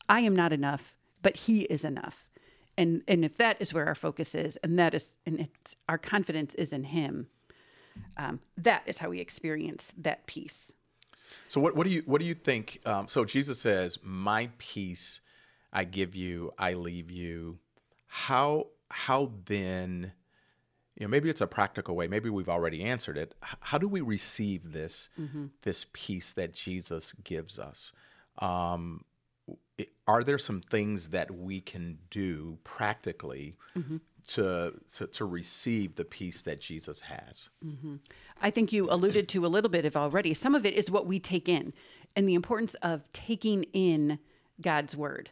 I 0.08 0.20
am 0.20 0.34
not 0.34 0.52
enough, 0.52 0.96
but 1.23 1.37
he 1.37 1.62
is 1.62 1.85
enough. 1.85 2.28
And 2.78 3.02
and 3.08 3.25
if 3.25 3.37
that 3.38 3.56
is 3.61 3.73
where 3.73 3.87
our 3.87 3.94
focus 3.94 4.35
is, 4.35 4.56
and 4.58 4.78
that 4.78 4.94
is 4.94 5.16
and 5.26 5.40
it's 5.40 5.76
our 5.88 5.99
confidence 5.99 6.54
is 6.56 6.73
in 6.73 6.85
him, 6.85 7.28
um, 8.18 8.40
that 8.58 8.82
is 8.87 8.99
how 8.99 9.08
we 9.11 9.20
experience 9.20 9.92
that 9.96 10.26
peace. 10.26 10.73
So 11.49 11.61
what, 11.61 11.75
what 11.75 11.87
do 11.87 11.92
you 11.92 12.02
what 12.06 12.20
do 12.20 12.26
you 12.26 12.35
think? 12.35 12.80
Um, 12.85 13.08
so 13.08 13.25
Jesus 13.25 13.58
says, 13.61 13.99
"My 14.02 14.50
peace 14.58 15.20
I 15.73 15.85
give 15.85 16.14
you, 16.14 16.52
I 16.58 16.75
leave 16.75 17.11
you." 17.11 17.58
How 18.06 18.66
how 18.90 19.32
then? 19.46 20.12
You 20.99 21.06
know, 21.06 21.11
maybe 21.11 21.28
it's 21.28 21.42
a 21.42 21.46
practical 21.46 21.94
way. 21.94 22.08
Maybe 22.08 22.30
we've 22.30 22.49
already 22.49 22.82
answered 22.82 23.18
it. 23.18 23.35
How 23.40 23.76
do 23.78 23.87
we 23.88 24.00
receive 24.00 24.73
this 24.73 25.08
this 25.62 25.87
peace 25.92 26.32
that 26.32 26.54
Jesus 26.54 27.12
gives 27.25 27.58
us? 27.58 27.92
Um, 28.38 29.04
i- 29.78 29.88
are 30.06 30.22
there 30.22 30.38
some 30.38 30.60
things 30.60 31.08
that 31.08 31.30
we 31.30 31.60
can 31.60 31.98
do 32.10 32.58
practically 32.64 33.56
to, 34.28 34.72
to 34.94 35.06
to 35.06 35.25
receive 35.25 35.96
the 35.96 36.04
peace 36.04 36.42
that 36.42 36.60
Jesus 36.60 37.00
has? 37.00 37.50
I 38.40 38.50
think 38.50 38.72
you 38.72 38.88
alluded 38.90 39.28
to 39.30 39.46
a 39.46 39.48
little 39.48 39.70
bit 39.70 39.84
of 39.84 39.96
already. 39.96 40.34
Some 40.34 40.54
of 40.54 40.64
it 40.66 40.75
is 40.75 40.90
what 40.90 41.06
we 41.06 41.18
take 41.18 41.48
in 41.48 41.72
and 42.14 42.28
the 42.28 42.34
importance 42.34 42.75
of 42.82 43.02
taking 43.12 43.64
in 43.72 44.18
God's 44.60 44.96
word. 44.96 45.30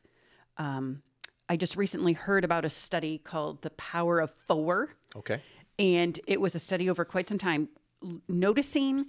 Um, 0.59 1.03
I 1.49 1.57
just 1.57 1.77
recently 1.77 2.13
heard 2.15 2.45
about 2.45 2.65
a 2.65 2.71
study 2.71 3.19
called 3.19 3.63
The 3.63 3.71
Power 3.71 4.21
of 4.21 4.31
Four. 4.31 4.91
Okay. 5.17 5.41
And 5.79 6.19
it 6.27 6.41
was 6.41 6.55
a 6.55 6.59
study 6.59 6.89
over 6.89 7.05
quite 7.05 7.29
some 7.29 7.39
time, 7.39 7.69
l- 8.03 8.21
noticing 8.29 9.07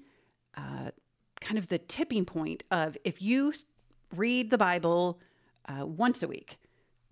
uh, 0.58 0.92
kind 1.42 1.58
of 1.58 1.68
the 1.68 1.78
tipping 1.78 2.26
point 2.26 2.64
of 2.72 2.98
if 3.04 3.22
you 3.22 3.54
read 4.16 4.50
the 4.50 4.58
Bible 4.58 5.20
uh, 5.68 5.86
once 5.86 6.24
a 6.24 6.28
week, 6.28 6.58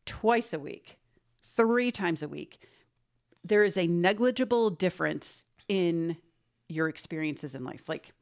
twice 0.05 0.53
a 0.53 0.60
week, 0.60 0.98
three 1.43 1.91
times 1.91 2.24
a 2.24 2.27
week, 2.27 2.60
there 3.43 3.63
is 3.63 3.77
a 3.77 3.88
negligible 3.88 4.69
difference 4.69 5.43
in 5.67 6.17
your 6.69 6.88
experiences 6.88 7.55
in 7.55 7.63
life. 7.63 7.83
Like, 7.88 8.13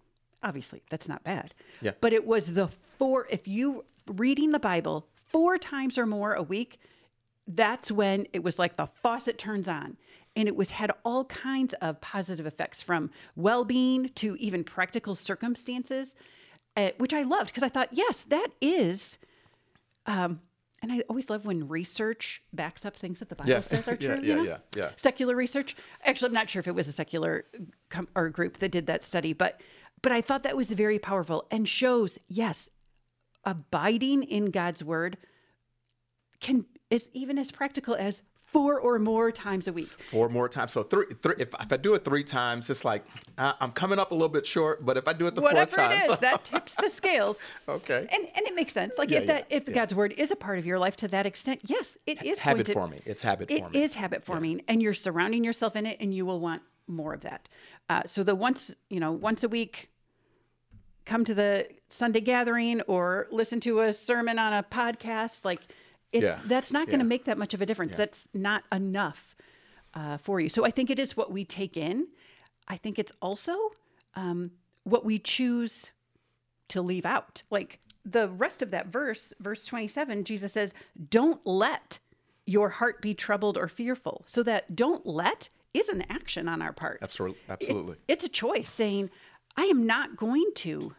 obviously, 0.43 0.81
that's 0.89 1.07
not 1.07 1.23
bad. 1.23 1.53
Yeah. 1.81 1.91
But 2.01 2.13
it 2.13 2.25
was 2.25 2.53
the 2.53 2.67
four, 2.67 3.27
if 3.29 3.47
you 3.47 3.85
reading 4.07 4.51
the 4.51 4.59
Bible 4.59 5.07
four 5.13 5.57
times 5.57 5.97
or 5.97 6.05
more 6.05 6.33
a 6.33 6.43
week, 6.43 6.79
that's 7.47 7.91
when 7.91 8.27
it 8.33 8.43
was 8.43 8.59
like 8.59 8.75
the 8.75 8.87
faucet 8.87 9.37
turns 9.37 9.67
on 9.67 9.97
and 10.35 10.47
it 10.47 10.55
was 10.55 10.71
had 10.71 10.91
all 11.03 11.25
kinds 11.25 11.73
of 11.81 11.99
positive 12.01 12.45
effects 12.45 12.81
from 12.81 13.09
well-being 13.35 14.09
to 14.15 14.35
even 14.37 14.63
practical 14.63 15.15
circumstances 15.15 16.15
uh, 16.77 16.91
which 16.97 17.13
i 17.13 17.23
loved 17.23 17.47
because 17.47 17.63
i 17.63 17.69
thought 17.69 17.89
yes 17.91 18.23
that 18.29 18.49
is 18.61 19.17
um, 20.05 20.39
and 20.81 20.91
i 20.91 21.01
always 21.09 21.29
love 21.29 21.45
when 21.45 21.67
research 21.67 22.41
backs 22.53 22.85
up 22.85 22.95
things 22.97 23.19
that 23.19 23.29
the 23.29 23.35
bible 23.35 23.49
Yeah. 23.51 23.61
says 23.61 23.87
are 23.87 23.91
Yeah, 23.99 24.15
true 24.15 24.19
yeah, 24.23 24.27
you 24.29 24.35
know? 24.35 24.43
yeah, 24.43 24.57
yeah. 24.75 24.89
secular 24.95 25.35
research 25.35 25.75
actually 26.05 26.27
i'm 26.29 26.33
not 26.33 26.49
sure 26.49 26.59
if 26.59 26.67
it 26.67 26.75
was 26.75 26.87
a 26.87 26.91
secular 26.91 27.45
com- 27.89 28.07
or 28.15 28.29
group 28.29 28.57
that 28.57 28.69
did 28.71 28.87
that 28.87 29.03
study 29.03 29.33
but 29.33 29.61
but 30.01 30.11
i 30.11 30.21
thought 30.21 30.43
that 30.43 30.55
was 30.57 30.71
very 30.71 30.97
powerful 30.99 31.45
and 31.51 31.67
shows 31.67 32.17
yes 32.27 32.69
abiding 33.45 34.23
in 34.23 34.45
god's 34.45 34.83
word 34.83 35.17
can 36.39 36.65
is 36.89 37.07
even 37.13 37.37
as 37.37 37.51
practical 37.51 37.95
as 37.95 38.23
four 38.51 38.79
or 38.79 38.99
more 38.99 39.31
times 39.31 39.67
a 39.67 39.73
week. 39.73 39.89
four 40.09 40.29
more 40.29 40.49
times. 40.49 40.71
So 40.73 40.83
three, 40.83 41.05
three 41.21 41.35
if, 41.39 41.49
if 41.59 41.71
I 41.71 41.77
do 41.77 41.93
it 41.93 42.03
three 42.03 42.23
times, 42.23 42.69
it's 42.69 42.83
like 42.83 43.03
uh, 43.37 43.53
I'm 43.59 43.71
coming 43.71 43.97
up 43.99 44.11
a 44.11 44.13
little 44.13 44.29
bit 44.29 44.45
short. 44.45 44.85
But 44.85 44.97
if 44.97 45.07
I 45.07 45.13
do 45.13 45.25
it 45.27 45.35
the 45.35 45.41
Whatever 45.41 45.69
four 45.69 45.77
times, 45.77 46.05
it 46.05 46.11
is, 46.11 46.19
that 46.19 46.43
tips 46.51 46.75
the 46.75 46.89
scales. 46.89 47.39
okay, 47.67 48.07
And 48.11 48.27
and 48.35 48.47
it 48.47 48.55
makes 48.55 48.73
sense. 48.73 48.97
Like 48.97 49.09
Yeah, 49.09 49.19
if 49.19 49.27
that 49.27 49.47
yeah, 49.49 49.57
if 49.57 49.67
yeah. 49.67 49.75
God's 49.75 49.95
word 49.95 50.13
is 50.17 50.31
a 50.31 50.35
part 50.35 50.59
of 50.59 50.65
your 50.65 50.79
life 50.79 50.95
to 50.97 51.07
that 51.09 51.25
extent, 51.25 51.61
yes, 51.65 51.97
it 52.05 52.23
is 52.23 52.39
habit 52.39 52.65
to, 52.67 52.73
forming. 52.73 53.01
It's 53.05 53.21
habit 53.21 53.49
It 53.49 53.59
forming. 53.59 53.81
is 53.81 53.95
habit 53.95 54.23
forming, 54.23 54.61
and 54.67 54.81
you're 54.81 54.93
surrounding 54.93 55.43
yourself 55.43 55.75
in 55.75 55.85
it, 55.85 55.97
and 55.99 56.13
you 56.13 56.25
will 56.25 56.39
want 56.39 56.61
more 56.87 57.13
of 57.13 57.21
that. 57.21 57.47
Uh, 57.89 58.03
so 58.05 58.23
the 58.23 58.35
once 58.35 58.73
you 58.89 58.99
know 58.99 59.11
once 59.11 59.43
a 59.43 59.49
week, 59.49 59.89
come 61.05 61.25
to 61.25 61.33
the 61.33 61.67
Sunday 61.89 62.21
gathering 62.21 62.81
or 62.81 63.27
listen 63.31 63.59
to 63.61 63.81
a 63.81 63.93
sermon 63.93 64.37
on 64.39 64.53
a 64.53 64.63
podcast. 64.63 65.43
Like 65.45 65.61
it's 66.11 66.23
Yeah, 66.23 66.39
that's 66.45 66.71
not 66.71 66.87
going 66.87 66.99
to 66.99 67.05
yeah. 67.05 67.09
make 67.09 67.25
that 67.25 67.37
much 67.37 67.53
of 67.53 67.61
a 67.61 67.65
difference. 67.65 67.95
That's 67.95 68.27
not 68.33 68.63
enough 68.71 69.35
uh, 69.93 70.17
for 70.17 70.39
you. 70.39 70.49
So 70.49 70.65
I 70.65 70.71
think 70.71 70.89
it 70.89 70.99
is 70.99 71.15
what 71.17 71.31
we 71.31 71.45
take 71.45 71.77
in. 71.77 72.07
I 72.67 72.77
think 72.77 72.99
it's 72.99 73.11
also 73.21 73.55
um, 74.15 74.51
what 74.83 75.03
we 75.05 75.19
choose 75.19 75.91
to 76.69 76.81
leave 76.81 77.05
out. 77.05 77.43
Like 77.49 77.79
the 78.05 78.29
rest 78.29 78.61
of 78.61 78.71
that 78.71 78.87
verse, 78.87 79.33
verse 79.39 79.65
27, 79.65 80.23
Jesus 80.23 80.53
says, 80.53 80.73
Don't 81.09 81.45
let 81.45 81.99
your 82.45 82.69
heart 82.69 83.01
be 83.01 83.13
troubled 83.13 83.57
or 83.57 83.67
fearful. 83.67 84.23
So 84.27 84.43
that 84.43 84.75
don't 84.75 85.05
let 85.05 85.49
is 85.73 85.87
an 85.89 86.03
action 86.09 86.47
on 86.49 86.61
our 86.61 86.73
part. 86.73 86.99
Absolutely, 87.01 87.37
It- 87.47 87.51
absolutely. 87.51 87.95
it's 88.07 88.23
a 88.25 88.29
choice 88.29 88.69
saying, 88.69 89.09
I 89.55 89.65
am 89.65 89.85
not 89.85 90.15
going 90.17 90.49
to 90.55 90.93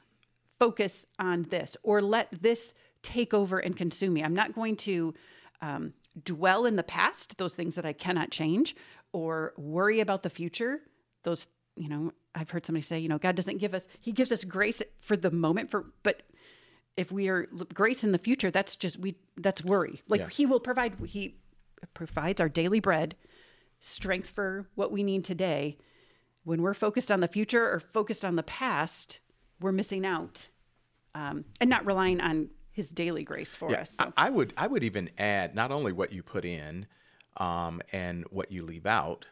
focus 0.58 1.06
on 1.18 1.44
this 1.50 1.76
or 1.82 2.00
let 2.00 2.28
this 2.42 2.74
take 3.02 3.34
over 3.34 3.58
and 3.58 3.76
consume 3.76 4.14
me. 4.14 4.22
I'm 4.22 4.34
not 4.34 4.54
going 4.54 4.76
to 4.76 5.14
um, 5.60 5.92
dwell 6.24 6.66
in 6.66 6.76
the 6.76 6.82
past, 6.82 7.36
those 7.38 7.54
things 7.54 7.74
that 7.74 7.84
I 7.84 7.92
cannot 7.92 8.30
change, 8.30 8.76
or 9.12 9.52
worry 9.56 10.00
about 10.00 10.22
the 10.22 10.30
future. 10.30 10.80
Those, 11.22 11.48
you 11.76 11.88
know, 11.88 12.12
I've 12.34 12.50
heard 12.50 12.66
somebody 12.66 12.82
say, 12.82 12.98
you 12.98 13.08
know, 13.08 13.18
God 13.18 13.36
doesn't 13.36 13.58
give 13.58 13.74
us, 13.74 13.84
He 14.00 14.12
gives 14.12 14.32
us 14.32 14.44
grace 14.44 14.82
for 15.00 15.16
the 15.16 15.30
moment, 15.30 15.70
for, 15.70 15.86
but 16.02 16.22
if 16.96 17.10
we 17.10 17.28
are 17.28 17.48
grace 17.72 18.04
in 18.04 18.12
the 18.12 18.18
future, 18.18 18.50
that's 18.50 18.76
just, 18.76 18.98
we, 18.98 19.16
that's 19.36 19.64
worry. 19.64 20.02
Like 20.08 20.20
Yeah. 20.20 20.28
He 20.28 20.46
will 20.46 20.60
provide, 20.60 20.94
He 21.06 21.36
provides 21.94 22.40
our 22.40 22.48
daily 22.48 22.80
bread, 22.80 23.16
strength 23.80 24.30
for 24.30 24.68
what 24.74 24.92
we 24.92 25.02
need 25.02 25.24
today 25.24 25.78
when 26.44 26.62
we're 26.62 26.74
focused 26.74 27.10
on 27.10 27.20
the 27.20 27.28
future 27.28 27.64
or 27.70 27.80
focused 27.80 28.24
on 28.24 28.36
the 28.36 28.42
past, 28.42 29.20
we're 29.60 29.72
missing 29.72 30.04
out 30.04 30.48
um, 31.14 31.44
and 31.60 31.70
not 31.70 31.86
relying 31.86 32.20
on 32.20 32.48
His 32.72 32.88
daily 32.90 33.22
grace 33.22 33.54
for 33.54 33.74
us. 33.76 33.90
So, 33.90 34.12
I, 34.16 34.26
I 34.26 34.30
would 34.30 34.52
I 34.56 34.66
would 34.66 34.82
even 34.82 35.10
add 35.18 35.54
not 35.54 35.70
only 35.70 35.92
what 35.92 36.12
you 36.12 36.22
put 36.22 36.44
in 36.44 36.86
um, 37.36 37.80
and 37.92 38.24
what 38.30 38.50
you 38.50 38.64
leave 38.64 38.86
out. 38.86 39.26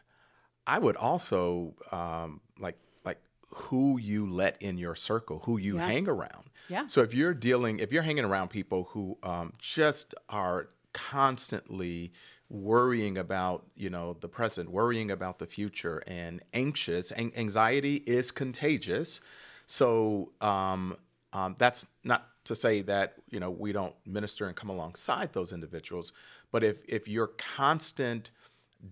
I 0.67 0.77
would 0.79 0.95
also 0.95 1.75
um, 1.91 2.41
like 2.59 2.77
like 3.03 3.17
who 3.49 3.97
you 3.99 4.27
let 4.27 4.61
in 4.61 4.77
your 4.77 4.95
circle, 4.95 5.39
who 5.45 5.57
you 5.57 5.77
Yeah. 5.77 5.87
hang 5.87 6.07
around. 6.07 6.49
Yeah. 6.69 6.87
So 6.87 7.01
if 7.01 7.13
you're 7.13 7.33
dealing, 7.33 7.79
if 7.79 7.91
you're 7.91 8.03
hanging 8.03 8.25
around 8.25 8.49
people 8.49 8.85
who 8.91 9.17
um, 9.23 9.53
just 9.57 10.13
are 10.29 10.69
constantly 10.93 12.11
worrying 12.49 13.17
about 13.17 13.65
you 13.75 13.89
know 13.89 14.17
the 14.19 14.27
present 14.27 14.69
worrying 14.69 15.09
about 15.09 15.39
the 15.39 15.45
future 15.45 16.03
and 16.05 16.41
anxious 16.53 17.11
An- 17.11 17.31
anxiety 17.37 17.95
is 18.05 18.29
contagious 18.29 19.21
so 19.67 20.33
um, 20.41 20.97
um, 21.31 21.55
that's 21.57 21.85
not 22.03 22.27
to 22.43 22.55
say 22.55 22.81
that 22.81 23.15
you 23.29 23.39
know 23.39 23.49
we 23.49 23.71
don't 23.71 23.95
minister 24.05 24.47
and 24.47 24.55
come 24.55 24.69
alongside 24.69 25.33
those 25.33 25.51
individuals 25.53 26.13
but 26.51 26.63
if 26.63 26.77
if 26.87 27.07
your 27.07 27.27
constant 27.27 28.31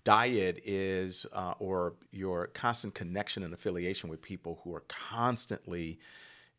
diet 0.03 0.61
is 0.63 1.25
uh, 1.33 1.53
or 1.59 1.93
your 2.11 2.47
constant 2.47 2.93
connection 2.93 3.43
and 3.43 3.53
affiliation 3.53 4.09
with 4.09 4.21
people 4.21 4.59
who 4.63 4.73
are 4.73 4.83
constantly 4.87 5.99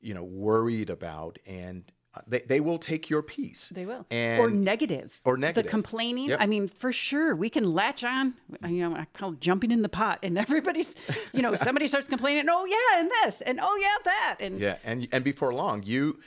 you 0.00 0.14
know 0.14 0.24
worried 0.24 0.90
about 0.90 1.38
and 1.46 1.92
uh, 2.12 2.20
they, 2.26 2.40
they 2.40 2.58
will 2.58 2.78
take 2.78 3.08
your 3.08 3.22
peace. 3.22 3.68
They 3.72 3.86
will. 3.86 4.04
And, 4.10 4.40
or 4.40 4.50
negative. 4.50 5.20
Or 5.24 5.36
negative. 5.36 5.64
The 5.64 5.70
complaining. 5.70 6.30
Yep. 6.30 6.38
I 6.40 6.46
mean, 6.46 6.66
for 6.66 6.92
sure, 6.92 7.36
we 7.36 7.48
can 7.48 7.72
latch 7.72 8.02
on. 8.02 8.34
You 8.66 8.88
know, 8.88 8.96
I 8.96 9.06
call 9.14 9.34
it 9.34 9.40
jumping 9.40 9.70
in 9.70 9.82
the 9.82 9.88
pot, 9.88 10.18
and 10.24 10.36
everybody's, 10.46 10.92
you 11.32 11.40
know, 11.40 11.54
somebody 11.54 11.86
starts 11.86 12.08
complaining. 12.08 12.46
Oh 12.50 12.64
yeah, 12.64 13.00
and 13.00 13.10
this, 13.22 13.42
and 13.42 13.60
oh 13.62 13.76
yeah, 13.80 13.96
that, 14.04 14.36
and 14.40 14.58
yeah, 14.58 14.76
and 14.82 15.06
and 15.12 15.22
before 15.22 15.54
long, 15.54 15.84
you 15.84 16.18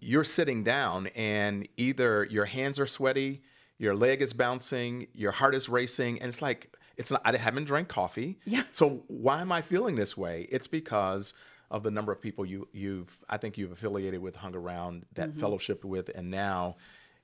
you're 0.00 0.24
sitting 0.24 0.62
down, 0.64 1.08
and 1.08 1.68
either 1.76 2.24
your 2.24 2.44
hands 2.44 2.78
are 2.78 2.86
sweaty, 2.86 3.42
your 3.78 3.94
leg 3.94 4.22
is 4.22 4.32
bouncing, 4.32 5.08
your 5.14 5.32
heart 5.32 5.54
is 5.54 5.68
racing, 5.68 6.20
and 6.20 6.28
it's 6.28 6.42
like 6.42 6.74
it's 6.96 7.10
not. 7.10 7.22
I 7.24 7.36
haven't 7.36 7.64
drank 7.64 7.88
coffee. 7.88 8.38
Yeah. 8.44 8.64
So 8.70 9.02
why 9.08 9.40
am 9.40 9.50
I 9.50 9.62
feeling 9.62 9.96
this 9.96 10.16
way? 10.16 10.46
It's 10.50 10.66
because 10.66 11.34
of 11.70 11.82
the 11.82 11.90
number 11.90 12.12
of 12.12 12.20
people 12.20 12.44
you 12.44 12.68
you've 12.72 13.24
I 13.28 13.36
think 13.36 13.58
you've 13.58 13.72
affiliated 13.72 14.20
with, 14.20 14.36
hung 14.36 14.54
around, 14.54 15.06
that 15.14 15.30
mm-hmm. 15.30 15.40
fellowshiped 15.40 15.84
with, 15.84 16.10
and 16.14 16.30
now 16.30 16.76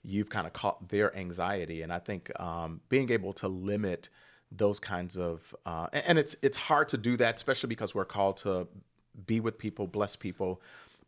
you've 0.03 0.31
kind 0.31 0.47
of 0.47 0.53
caught 0.53 0.89
their 0.89 1.15
anxiety. 1.17 1.83
And 1.83 1.93
I 1.93 1.99
think 1.99 2.31
um, 2.41 2.81
being 2.89 3.11
able 3.11 3.33
to 3.35 3.49
limit 3.49 4.09
those 4.51 4.81
kinds 4.81 5.17
of 5.17 5.55
uh, 5.67 5.87
and 5.93 6.19
it's 6.19 6.35
it's 6.43 6.57
hard 6.57 6.89
to 6.89 6.99
do 6.99 7.17
that, 7.19 7.37
especially 7.37 7.69
because 7.69 7.95
we're 7.95 8.05
called 8.05 8.39
to 8.39 8.67
be 9.27 9.41
with 9.41 9.59
people, 9.59 9.87
bless 9.87 10.17
people. 10.17 10.61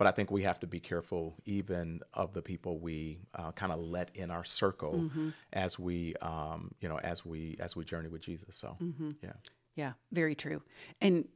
But 0.03 0.09
I 0.09 0.17
think 0.17 0.33
we 0.33 0.43
have 0.43 0.59
to 0.59 0.67
be 0.67 0.81
careful, 0.81 1.37
even 1.45 2.01
of 2.13 2.33
the 2.33 2.43
people 2.43 2.81
we 2.81 3.21
uh, 3.37 3.53
kind 3.53 3.71
of 3.71 3.79
let 3.79 4.11
in 4.17 4.33
our 4.33 4.43
circle 4.43 4.95
mm-hmm. 4.95 5.29
as 5.53 5.79
we, 5.79 6.17
um, 6.21 6.73
you 6.81 6.89
know, 6.89 6.99
as 6.99 7.25
we 7.25 7.57
as 7.61 7.77
we 7.77 7.85
journey 7.85 8.09
with 8.09 8.21
Jesus. 8.21 8.57
So, 8.57 8.77
mm-hmm. 8.83 9.11
yeah, 9.23 9.35
yeah, 9.77 9.93
very 10.11 10.35
true. 10.35 10.61
And 11.01 11.29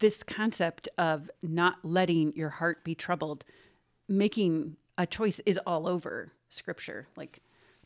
this 0.00 0.22
concept 0.22 0.86
of 0.98 1.30
not 1.42 1.76
letting 1.82 2.34
your 2.36 2.50
heart 2.50 2.84
be 2.84 2.94
troubled, 2.94 3.46
making 4.06 4.76
a 4.98 5.06
choice 5.06 5.40
is 5.46 5.58
all 5.66 5.88
over 5.88 6.30
scripture. 6.50 7.08
Like 7.16 7.40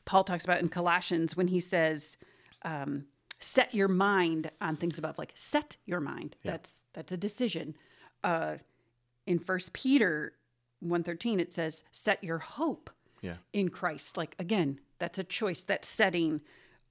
Paul 0.05 0.25
talks 0.25 0.43
about 0.43 0.59
in 0.59 0.69
Colossians 0.69 1.37
when 1.37 1.47
he 1.47 1.61
says, 1.61 2.17
um, 2.63 3.05
set 3.39 3.73
your 3.73 3.87
mind 3.87 4.51
on 4.61 4.79
things 4.79 4.99
above, 4.99 5.17
like 5.17 5.31
set 5.37 5.77
your 5.87 6.01
mind. 6.01 6.35
Yeah. 6.43 6.51
That's 6.51 6.75
that's 6.93 7.13
a 7.13 7.17
decision. 7.17 7.77
Uh, 8.25 8.57
in 9.27 9.39
First 9.39 9.73
Peter 9.73 10.35
113, 10.81 11.41
it 11.41 11.55
says, 11.55 11.83
set 11.93 12.23
your 12.23 12.39
hope 12.39 12.91
yeah. 13.23 13.37
in 13.53 13.71
Christ. 13.71 14.17
Like 14.17 14.35
again, 14.39 14.81
that's 14.99 15.19
a 15.19 15.25
choice, 15.25 15.63
that 15.65 15.85
setting. 15.85 16.41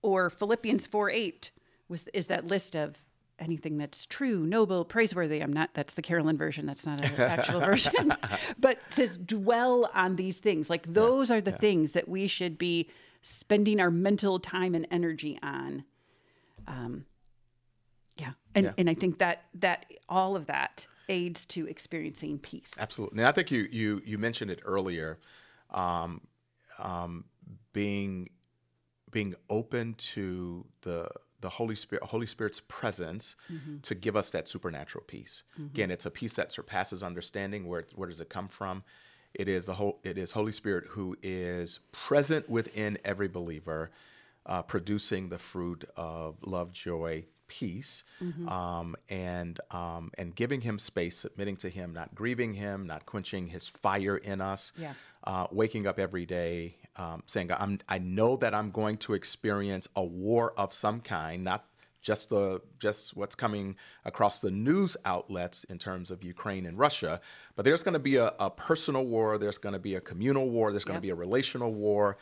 Or 0.01 0.29
Philippians 0.29 0.85
4 0.85 1.09
8 1.09 1.51
was 1.87 2.05
is 2.13 2.27
that 2.27 2.47
list 2.47 2.75
of 2.75 2.97
anything 3.39 3.77
that's 3.77 4.05
true, 4.05 4.45
noble, 4.45 4.85
praiseworthy. 4.85 5.41
I'm 5.41 5.53
not, 5.53 5.71
that's 5.73 5.93
the 5.95 6.01
Carolyn 6.01 6.37
version. 6.37 6.65
That's 6.65 6.85
not 6.85 7.03
an 7.03 7.15
actual 7.21 7.59
version. 7.59 8.13
but 8.59 8.79
says 8.91 9.17
dwell 9.17 9.89
on 9.93 10.15
these 10.15 10.37
things. 10.37 10.69
Like 10.69 10.91
those 10.91 11.29
yeah, 11.29 11.37
are 11.37 11.41
the 11.41 11.51
yeah. 11.51 11.57
things 11.57 11.91
that 11.93 12.07
we 12.07 12.27
should 12.27 12.57
be 12.57 12.89
spending 13.21 13.79
our 13.79 13.91
mental 13.91 14.39
time 14.39 14.75
and 14.75 14.87
energy 14.91 15.39
on. 15.41 15.83
Um, 16.67 17.05
yeah. 18.17 18.31
And, 18.55 18.65
yeah. 18.65 18.73
and 18.77 18.89
I 18.89 18.93
think 18.93 19.19
that, 19.19 19.43
that 19.55 19.85
all 20.07 20.35
of 20.35 20.47
that 20.47 20.87
aids 21.09 21.45
to 21.47 21.67
experiencing 21.67 22.39
peace. 22.39 22.71
Absolutely. 22.77 23.19
And 23.19 23.27
I 23.27 23.31
think 23.31 23.51
you, 23.51 23.67
you, 23.71 24.01
you 24.05 24.17
mentioned 24.17 24.51
it 24.51 24.59
earlier, 24.65 25.19
um, 25.71 26.21
um, 26.79 27.25
being, 27.73 28.29
being 29.11 29.35
open 29.49 29.93
to 29.95 30.65
the 30.81 31.09
the 31.43 31.49
Holy 31.49 31.75
Spirit, 31.75 32.03
Holy 32.05 32.25
Spirit's 32.25 32.61
presence 32.61 33.35
mm-hmm. 33.51 33.79
to 33.81 33.93
give 33.93 34.15
us 34.15 34.31
that 34.31 34.47
supernatural 34.47 35.03
peace. 35.05 35.43
Mm-hmm. 35.53 35.65
Again, 35.65 35.91
it's 35.91 36.05
a 36.05 36.09
peace 36.09 36.35
that 36.35 36.53
surpasses 36.53 37.03
understanding. 37.03 37.67
Where 37.67 37.83
where 37.95 38.07
does 38.07 38.21
it 38.21 38.29
come 38.29 38.47
from? 38.47 38.83
It 39.33 39.49
is 39.49 39.65
the 39.65 39.73
whole. 39.73 39.99
It 40.03 40.17
is 40.17 40.31
Holy 40.31 40.53
Spirit 40.53 40.85
who 40.91 41.17
is 41.21 41.79
present 41.91 42.49
within 42.49 42.97
every 43.03 43.27
believer, 43.27 43.91
uh, 44.45 44.61
producing 44.61 45.29
the 45.29 45.37
fruit 45.37 45.83
of 45.97 46.37
love, 46.45 46.71
joy, 46.71 47.25
peace, 47.59 48.03
mm-hmm. 48.21 48.49
um, 48.49 48.95
and 49.09 49.59
um, 49.71 50.11
and 50.17 50.35
giving 50.35 50.61
Him 50.61 50.79
space, 50.79 51.17
submitting 51.17 51.57
to 51.57 51.69
Him, 51.69 51.93
not 51.93 52.15
grieving 52.15 52.53
Him, 52.53 52.87
not 52.87 53.05
quenching 53.05 53.47
His 53.47 53.67
fire 53.67 54.17
in 54.17 54.41
us. 54.41 54.71
Yeah. 54.77 54.93
Uh, 55.25 55.47
waking 55.51 55.87
up 55.87 55.99
every 55.99 56.25
day 56.25 56.75
um, 56.97 57.23
saying, 57.25 57.49
I'm, 57.51 57.79
I 57.87 57.97
know 57.97 58.35
that 58.37 58.53
I'm 58.53 58.71
going 58.71 58.97
to 58.97 59.13
experience 59.13 59.87
a 59.95 60.03
war 60.03 60.53
of 60.57 60.73
some 60.73 60.99
kind, 61.01 61.43
not 61.43 61.65
just 62.01 62.29
the 62.29 62.61
just 62.79 63.15
what's 63.15 63.33
coming 63.33 63.77
across 64.03 64.39
the 64.39 64.51
news 64.51 64.97
outlets 65.05 65.63
in 65.63 65.77
terms 65.79 66.11
of 66.11 66.23
Ukraine 66.23 66.65
and 66.65 66.77
Russia, 66.77 67.21
but 67.55 67.63
there's 67.63 67.81
going 67.81 67.93
to 67.93 67.99
be 67.99 68.17
a, 68.17 68.33
a, 68.39 68.49
personal 68.49 69.05
war, 69.05 69.37
there's 69.37 69.57
going 69.57 69.73
to 69.73 69.79
be 69.79 69.95
a 69.95 70.01
communal 70.01 70.49
war, 70.49 70.71
there's 70.71 70.83
going 70.83 70.95
yep. 70.95 71.01
to 71.01 71.07
be 71.07 71.11
a 71.11 71.15
relational 71.15 71.73
war 71.73 72.17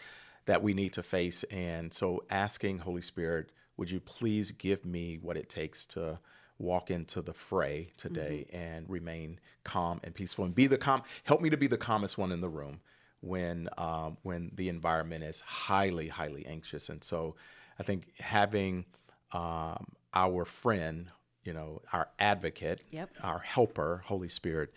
that 0.46 0.62
we 0.62 0.76
need 0.76 0.94
to 0.94 1.04
face. 1.04 1.44
And 1.46 1.92
so, 1.94 2.24
asking 2.30 2.80
Holy 2.80 3.02
Spirit, 3.02 3.50
would 3.78 3.90
you 3.90 4.00
please 4.00 4.52
give 4.52 4.86
me 4.86 5.20
what 5.22 5.38
it 5.38 5.50
takes 5.50 5.86
to 5.86 6.20
walk 6.62 6.92
into 6.92 7.22
the 7.22 7.34
fray 7.34 7.90
today 7.98 8.46
mm-hmm. 8.48 8.64
and 8.64 8.90
remain 8.90 9.40
calm 9.64 10.00
and 10.04 10.14
peaceful 10.14 10.46
and 10.46 10.54
be 10.54 10.68
the 10.68 10.78
calm 10.78 11.02
help 11.24 11.42
me 11.42 11.50
to 11.50 11.58
be 11.58 11.68
the 11.68 11.78
calmest 11.78 12.18
one 12.18 12.32
in 12.32 12.42
the 12.42 12.50
room 12.50 12.80
when 13.22 13.70
um, 13.78 14.18
when 14.24 14.52
the 14.56 14.70
environment 14.70 15.24
is 15.24 15.42
highly 15.42 16.08
highly 16.08 16.46
anxious 16.46 16.90
and 16.90 17.04
so 17.04 17.36
i 17.80 17.84
think 17.84 18.16
having 18.20 18.86
um, 19.32 19.86
our 20.14 20.46
friend 20.46 21.08
you 21.44 21.54
know 21.54 21.82
our 21.94 22.10
advocate 22.20 22.82
yep. 22.92 23.10
our 23.24 23.40
helper 23.40 24.04
holy 24.06 24.30
spirit 24.30 24.72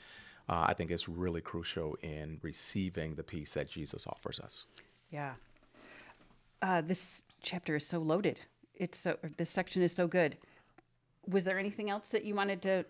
uh, 0.48 0.64
i 0.68 0.74
think 0.74 0.90
is 0.90 1.08
really 1.08 1.40
crucial 1.40 1.96
in 2.02 2.38
receiving 2.42 3.14
the 3.14 3.22
peace 3.22 3.52
that 3.54 3.68
jesus 3.68 4.06
offers 4.06 4.40
us 4.40 4.66
yeah 5.10 5.34
uh, 6.62 6.80
this 6.80 7.22
chapter 7.42 7.76
is 7.76 7.86
so 7.86 7.98
loaded 7.98 8.40
it's 8.76 8.98
so 8.98 9.16
this 9.36 9.50
section 9.50 9.82
is 9.82 9.92
so 9.94 10.06
good 10.06 10.36
was 11.28 11.44
there 11.44 11.58
anything 11.58 11.90
else 11.90 12.08
that 12.08 12.24
you 12.24 12.34
wanted 12.34 12.60
to 12.62 12.84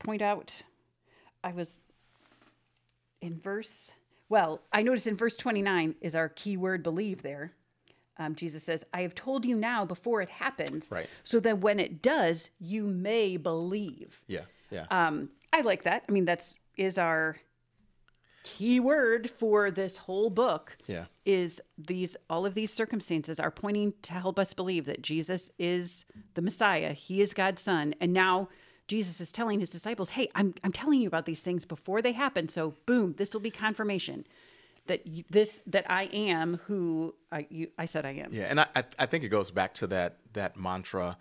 point 0.00 0.22
out 0.22 0.62
i 1.42 1.52
was 1.52 1.80
in 3.20 3.38
verse 3.40 3.92
well, 4.28 4.62
I 4.72 4.82
notice 4.82 5.06
in 5.06 5.16
verse 5.16 5.36
29 5.36 5.96
is 6.00 6.14
our 6.14 6.28
key 6.28 6.56
word 6.56 6.82
believe 6.82 7.22
there. 7.22 7.52
Um, 8.16 8.34
Jesus 8.34 8.62
says, 8.62 8.84
I 8.92 9.02
have 9.02 9.14
told 9.14 9.44
you 9.44 9.56
now 9.56 9.84
before 9.84 10.22
it 10.22 10.28
happens. 10.28 10.90
Right. 10.90 11.08
So 11.24 11.40
that 11.40 11.58
when 11.58 11.80
it 11.80 12.00
does, 12.00 12.50
you 12.58 12.84
may 12.84 13.36
believe. 13.36 14.22
Yeah. 14.26 14.42
Yeah. 14.70 14.86
Um, 14.90 15.30
I 15.52 15.60
like 15.60 15.82
that. 15.84 16.04
I 16.08 16.12
mean, 16.12 16.24
that's 16.24 16.56
is 16.76 16.98
our 16.98 17.36
key 18.44 18.78
word 18.78 19.28
for 19.28 19.70
this 19.70 19.96
whole 19.96 20.30
book. 20.30 20.76
Yeah. 20.86 21.06
Is 21.24 21.60
these 21.76 22.16
all 22.30 22.46
of 22.46 22.54
these 22.54 22.72
circumstances 22.72 23.40
are 23.40 23.50
pointing 23.50 23.94
to 24.02 24.12
help 24.12 24.38
us 24.38 24.54
believe 24.54 24.84
that 24.84 25.02
Jesus 25.02 25.50
is 25.58 26.04
the 26.34 26.42
Messiah. 26.42 26.92
He 26.92 27.20
is 27.20 27.32
God's 27.34 27.62
son. 27.62 27.94
And 28.00 28.12
now 28.12 28.48
Jesus 28.86 29.20
is 29.20 29.32
telling 29.32 29.60
his 29.60 29.70
disciples, 29.70 30.10
"Hey, 30.10 30.28
I'm 30.34 30.54
I'm 30.62 30.72
telling 30.72 31.00
you 31.00 31.08
about 31.08 31.26
these 31.26 31.40
things 31.40 31.64
before 31.64 32.02
they 32.02 32.12
happen. 32.12 32.48
So, 32.48 32.74
boom, 32.86 33.14
this 33.16 33.32
will 33.32 33.40
be 33.40 33.50
confirmation 33.50 34.26
that 34.86 35.06
you, 35.06 35.24
this 35.30 35.62
that 35.66 35.90
I 35.90 36.04
am 36.12 36.60
who 36.66 37.14
I 37.32 37.46
you, 37.50 37.68
I 37.78 37.86
said 37.86 38.04
I 38.04 38.10
am." 38.10 38.32
Yeah, 38.32 38.44
and 38.44 38.60
I 38.60 38.84
I 38.98 39.06
think 39.06 39.24
it 39.24 39.30
goes 39.30 39.50
back 39.50 39.74
to 39.74 39.86
that 39.88 40.18
that 40.34 40.56
mantra 40.56 41.16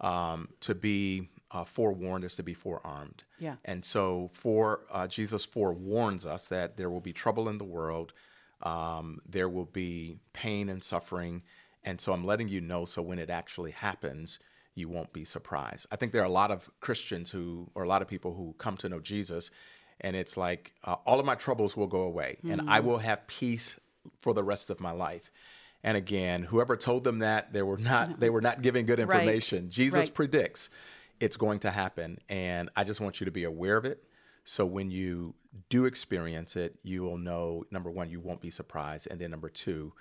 um, 0.00 0.48
to 0.60 0.74
be 0.74 1.28
uh, 1.50 1.64
forewarned 1.64 2.24
is 2.24 2.34
to 2.36 2.42
be 2.42 2.54
forearmed. 2.54 3.24
Yeah. 3.38 3.56
And 3.64 3.84
so, 3.84 4.30
for 4.32 4.80
uh, 4.90 5.06
Jesus 5.06 5.44
forewarns 5.44 6.26
us 6.26 6.46
that 6.48 6.76
there 6.76 6.90
will 6.90 7.00
be 7.00 7.12
trouble 7.12 7.48
in 7.48 7.58
the 7.58 7.64
world, 7.64 8.12
um, 8.62 9.20
there 9.28 9.48
will 9.48 9.64
be 9.64 10.18
pain 10.32 10.68
and 10.68 10.82
suffering, 10.82 11.42
and 11.84 12.00
so 12.00 12.12
I'm 12.12 12.24
letting 12.24 12.48
you 12.48 12.60
know. 12.60 12.84
So 12.84 13.00
when 13.00 13.18
it 13.18 13.30
actually 13.30 13.70
happens, 13.70 14.38
you 14.74 14.88
won't 14.88 15.12
be 15.12 15.24
surprised. 15.24 15.86
I 15.90 15.96
think 15.96 16.12
there 16.12 16.22
are 16.22 16.26
a 16.26 16.30
lot 16.30 16.50
of 16.50 16.68
Christians 16.80 17.30
who, 17.30 17.70
or 17.74 17.82
a 17.82 17.88
lot 17.88 18.02
of 18.02 18.08
people 18.08 18.34
who 18.34 18.54
come 18.58 18.76
to 18.78 18.88
know 18.88 19.00
Jesus, 19.00 19.50
and 20.00 20.14
it's 20.14 20.36
like 20.36 20.74
uh, 20.84 20.96
all 21.06 21.18
of 21.18 21.24
my 21.24 21.34
troubles 21.34 21.76
will 21.76 21.86
go 21.86 22.02
away, 22.02 22.38
mm-hmm. 22.38 22.52
and 22.52 22.70
I 22.70 22.80
mm. 22.80 22.84
will 22.84 22.98
have 22.98 23.26
peace 23.26 23.80
for 24.18 24.34
the 24.34 24.44
rest 24.44 24.70
of 24.70 24.80
my 24.80 24.90
life. 24.90 25.30
And 25.84 25.96
again, 25.96 26.42
whoever 26.42 26.76
told 26.76 27.04
them 27.04 27.20
that 27.20 27.52
they 27.52 27.62
were 27.62 27.78
not 27.78 28.20
they 28.20 28.30
were 28.30 28.40
not 28.40 28.62
giving 28.62 28.84
good 28.84 29.00
information. 29.00 29.64
Right. 29.64 29.70
Jesus 29.70 30.06
right. 30.06 30.14
predicts 30.14 30.70
it's 31.20 31.36
going 31.36 31.60
to 31.60 31.70
happen, 31.70 32.18
and 32.28 32.70
I 32.76 32.84
just 32.84 33.00
want 33.00 33.20
you 33.20 33.24
to 33.24 33.30
be 33.30 33.44
aware 33.44 33.76
of 33.76 33.84
it. 33.84 34.04
So 34.44 34.64
when 34.64 34.90
you 34.90 35.34
do 35.68 35.84
experience 35.84 36.56
it, 36.56 36.76
you 36.82 37.02
will 37.02 37.18
know 37.18 37.64
number 37.70 37.90
one, 37.90 38.08
you 38.08 38.20
won't 38.20 38.40
be 38.40 38.50
surprised, 38.50 39.08
and 39.10 39.20
then 39.20 39.30
number 39.30 39.48
two, 39.48 39.92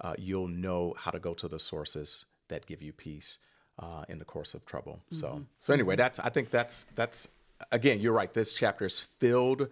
uh, 0.00 0.14
you'll 0.18 0.48
know 0.48 0.94
how 0.98 1.10
to 1.10 1.18
go 1.18 1.34
to 1.34 1.48
the 1.48 1.58
sources 1.58 2.26
that 2.48 2.66
give 2.66 2.82
you 2.82 2.92
peace 2.92 3.38
uh, 3.78 4.04
in 4.08 4.18
the 4.18 4.24
course 4.24 4.52
of 4.54 4.66
trouble. 4.66 5.00
So, 5.10 5.44
so 5.58 5.72
anyway, 5.72 5.96
that's 5.96 6.18
I 6.18 6.28
think 6.28 6.50
that's 6.50 6.86
that's 6.94 7.28
again, 7.72 8.00
you're 8.00 8.12
right. 8.12 8.32
This 8.32 8.54
chapter 8.54 8.84
is 8.84 9.00
filled 9.00 9.68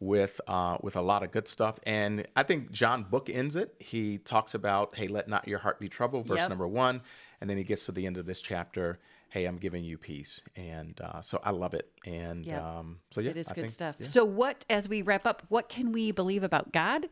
with 0.00 0.40
uh, 0.46 0.78
with 0.82 0.96
a 0.96 1.00
lot 1.00 1.22
of 1.22 1.32
good 1.32 1.48
stuff, 1.48 1.78
and 1.84 2.26
I 2.36 2.42
think 2.42 2.70
John 2.70 3.04
bookends 3.10 3.56
it. 3.56 3.74
He 3.78 4.18
talks 4.18 4.54
about, 4.54 4.96
"Hey, 4.96 5.08
let 5.08 5.28
not 5.28 5.48
your 5.48 5.58
heart 5.58 5.80
be 5.80 5.88
troubled," 5.88 6.26
verse 6.26 6.40
Yep. 6.40 6.48
number 6.50 6.68
one, 6.68 7.02
and 7.40 7.48
then 7.48 7.56
he 7.56 7.64
gets 7.64 7.86
to 7.86 7.92
the 7.92 8.06
end 8.06 8.18
of 8.18 8.26
this 8.26 8.40
chapter. 8.40 8.98
Hey, 9.34 9.46
I'm 9.46 9.56
giving 9.56 9.82
you 9.82 9.98
peace, 9.98 10.40
and 10.54 11.00
uh, 11.00 11.20
so 11.20 11.40
I 11.42 11.50
love 11.50 11.74
it. 11.74 11.90
And 12.06 12.46
Yep. 12.46 12.62
um, 12.62 13.00
so 13.10 13.20
yeah, 13.20 13.30
It 13.32 13.36
is 13.38 13.48
I 13.48 13.54
good 13.54 13.62
think- 13.62 13.74
stuff. 13.74 13.96
yeah. 13.98 14.06
So, 14.06 14.24
what, 14.24 14.64
as 14.70 14.88
we 14.88 15.02
wrap 15.02 15.26
up, 15.26 15.42
what 15.48 15.68
can 15.68 15.90
we 15.90 16.12
believe 16.12 16.44
about 16.44 16.70
God, 16.72 17.08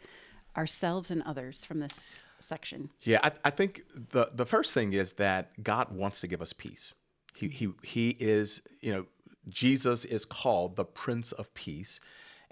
ourselves, 0.57 1.11
and 1.11 1.21
others 1.25 1.65
from 1.65 1.81
this 1.81 1.93
section? 2.39 2.91
Yeah, 3.03 3.19
I, 3.25 3.33
I 3.47 3.51
think 3.51 3.83
the 4.13 4.31
the 4.33 4.47
first 4.47 4.73
thing 4.73 4.93
is 4.93 5.15
that 5.15 5.61
God 5.65 5.91
wants 5.91 6.21
to 6.21 6.29
give 6.29 6.41
us 6.41 6.53
peace. 6.53 6.95
He 7.35 7.49
he 7.49 7.73
he 7.83 8.11
is 8.21 8.63
you 8.81 8.93
know 8.93 9.07
Jesus 9.49 10.05
is 10.05 10.25
called 10.25 10.77
the 10.77 10.85
Prince 10.85 11.33
of 11.33 11.53
Peace, 11.55 11.99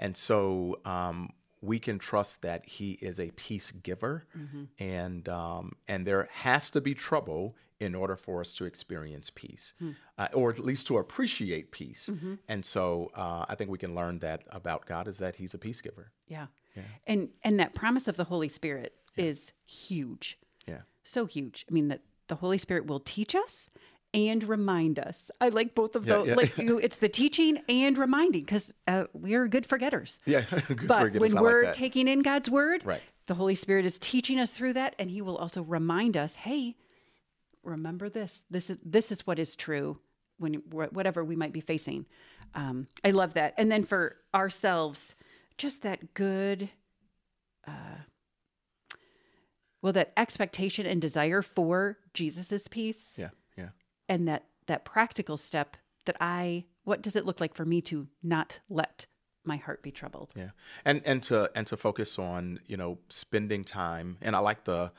and 0.00 0.16
so 0.16 0.80
um, 0.85 1.30
we 1.62 1.78
can 1.78 1.98
trust 1.98 2.42
that 2.42 2.66
He 2.66 2.92
is 2.92 3.20
a 3.20 3.30
peace 3.32 3.70
giver, 3.70 4.24
and 4.78 5.28
um, 5.28 5.72
and 5.88 6.06
there 6.06 6.28
has 6.32 6.70
to 6.70 6.80
be 6.80 6.94
trouble 6.94 7.54
in 7.78 7.94
order 7.94 8.14
for 8.14 8.40
us 8.40 8.54
to 8.54 8.66
experience 8.66 9.30
peace, 9.30 9.72
uh, 10.18 10.28
or 10.34 10.50
at 10.50 10.58
least 10.58 10.86
to 10.86 10.98
appreciate 10.98 11.70
peace. 11.70 12.10
And 12.48 12.64
so 12.64 13.10
uh, 13.14 13.46
I 13.48 13.54
think 13.54 13.70
we 13.70 13.78
can 13.78 13.94
learn 13.94 14.18
that 14.20 14.42
about 14.50 14.86
God 14.86 15.08
is 15.08 15.18
that 15.18 15.36
He's 15.36 15.54
a 15.54 15.58
peace 15.58 15.80
giver. 15.80 16.12
Yeah. 16.28 16.46
And 17.06 17.30
and 17.42 17.58
that 17.60 17.74
promise 17.74 18.08
of 18.08 18.16
the 18.16 18.24
Holy 18.24 18.48
Spirit 18.48 18.94
is 19.16 19.52
huge. 19.66 20.38
Yeah. 20.66 20.82
So 21.04 21.26
huge. 21.26 21.66
I 21.68 21.72
mean 21.72 21.88
that 21.88 22.02
the 22.28 22.36
Holy 22.36 22.58
Spirit 22.58 22.86
will 22.86 23.00
teach 23.00 23.34
us 23.34 23.70
and 24.12 24.42
remind 24.44 24.98
us. 24.98 25.30
I 25.40 25.48
like 25.50 25.74
both 25.74 25.94
of 25.96 26.06
Yeah, 26.06 26.14
those. 26.16 26.28
yeah. 26.28 26.34
Like 26.34 26.58
you 26.58 26.78
it's 26.78 26.96
the 26.96 27.08
teaching 27.08 27.58
and 27.68 27.96
reminding 27.96 28.42
because 28.42 28.72
uh, 28.88 29.04
we 29.12 29.34
are 29.34 29.46
good 29.48 29.66
forgetters. 29.66 30.20
Yeah, 30.26 30.40
good 30.68 30.86
But 30.88 31.00
forget- 31.00 31.20
when 31.20 31.34
we're 31.40 31.64
that. 31.66 31.74
taking 31.74 32.08
in 32.08 32.20
God's 32.22 32.50
word, 32.50 32.84
Right. 32.84 33.02
the 33.26 33.34
Holy 33.34 33.54
Spirit 33.54 33.84
is 33.86 33.98
teaching 33.98 34.38
us 34.40 34.52
through 34.52 34.72
that, 34.74 34.94
and 34.98 35.10
He 35.10 35.22
will 35.22 35.36
also 35.36 35.62
remind 35.62 36.16
us, 36.16 36.34
"Hey, 36.34 36.76
remember 37.62 38.08
this. 38.08 38.44
This 38.50 38.70
is 38.70 38.78
this 38.84 39.12
is 39.12 39.26
what 39.26 39.38
is 39.38 39.54
true 39.56 39.98
when 40.38 40.54
whatever 40.70 41.22
we 41.24 41.36
might 41.36 41.52
be 41.52 41.60
facing." 41.60 42.06
Um, 42.54 42.88
I 43.04 43.10
love 43.10 43.34
that. 43.34 43.54
And 43.58 43.70
then 43.70 43.84
for 43.84 44.16
ourselves, 44.34 45.14
just 45.56 45.82
that 45.82 46.14
good, 46.14 46.68
uh, 47.64 47.98
well, 49.82 49.92
that 49.92 50.12
expectation 50.16 50.84
and 50.84 51.00
desire 51.00 51.42
for 51.42 51.96
Jesus's 52.12 52.66
peace, 52.68 53.12
yeah. 53.16 53.28
And 54.10 54.28
that 54.28 54.44
that 54.66 54.84
practical 54.84 55.38
step 55.38 55.78
that 56.04 56.16
I. 56.20 56.66
What 56.84 57.02
does 57.02 57.14
it 57.16 57.24
look 57.24 57.40
like 57.40 57.54
for 57.54 57.64
me 57.64 57.80
to 57.82 58.08
not 58.22 58.60
let 58.68 59.06
my 59.44 59.56
heart 59.56 59.82
be 59.82 59.90
troubled? 59.90 60.32
Yeah, 60.36 60.50
and 60.84 61.00
and 61.06 61.22
to 61.24 61.50
and 61.54 61.66
to 61.68 61.76
focus 61.76 62.18
on 62.18 62.60
you 62.66 62.76
know 62.76 62.98
spending 63.08 63.64
time, 63.64 64.18
and 64.20 64.36
I 64.36 64.40
like 64.40 64.64
the 64.64 64.92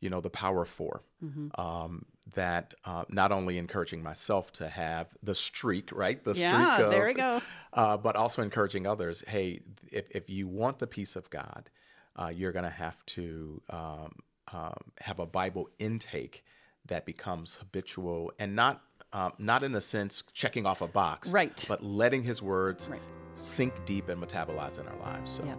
you 0.00 0.10
know 0.10 0.20
the 0.20 0.30
power 0.30 0.62
of 0.62 0.68
4 0.68 1.02
Mm-hmm. 1.24 1.60
um, 1.60 2.04
that 2.34 2.74
uh, 2.84 3.04
not 3.08 3.32
only 3.32 3.58
encouraging 3.58 4.02
myself 4.02 4.52
to 4.54 4.68
have 4.68 5.08
the 5.22 5.34
streak, 5.34 5.90
right, 5.92 6.22
the 6.24 6.34
Yeah, 6.34 6.76
streak 6.76 6.84
of, 6.84 6.90
there 6.90 7.06
we 7.06 7.14
go. 7.14 7.40
uh, 7.72 7.96
but 7.96 8.16
also 8.16 8.42
encouraging 8.42 8.86
others. 8.86 9.22
Hey, 9.26 9.60
if 9.90 10.06
if 10.10 10.30
you 10.30 10.48
want 10.48 10.78
the 10.78 10.86
peace 10.86 11.16
of 11.16 11.28
God, 11.30 11.70
uh, 12.16 12.28
you're 12.28 12.52
going 12.52 12.64
to 12.64 12.70
have 12.70 13.04
to 13.06 13.60
um, 13.70 14.16
um, 14.52 14.80
have 15.00 15.18
a 15.18 15.26
Bible 15.26 15.68
intake 15.78 16.44
that 16.86 17.04
becomes 17.06 17.54
habitual 17.54 18.32
and 18.38 18.54
not. 18.56 18.82
Um, 19.12 19.32
not 19.38 19.62
in 19.62 19.72
a 19.76 19.80
sense 19.80 20.24
checking 20.32 20.66
off 20.66 20.80
a 20.80 20.88
box, 20.88 21.30
Right. 21.30 21.64
But 21.68 21.84
letting 21.84 22.24
His 22.24 22.42
words 22.42 22.88
Right. 22.88 23.00
sink 23.34 23.72
deep 23.86 24.08
and 24.08 24.20
metabolize 24.20 24.80
in 24.80 24.88
our 24.88 24.98
lives. 24.98 25.30
So. 25.30 25.44
Yeah, 25.44 25.54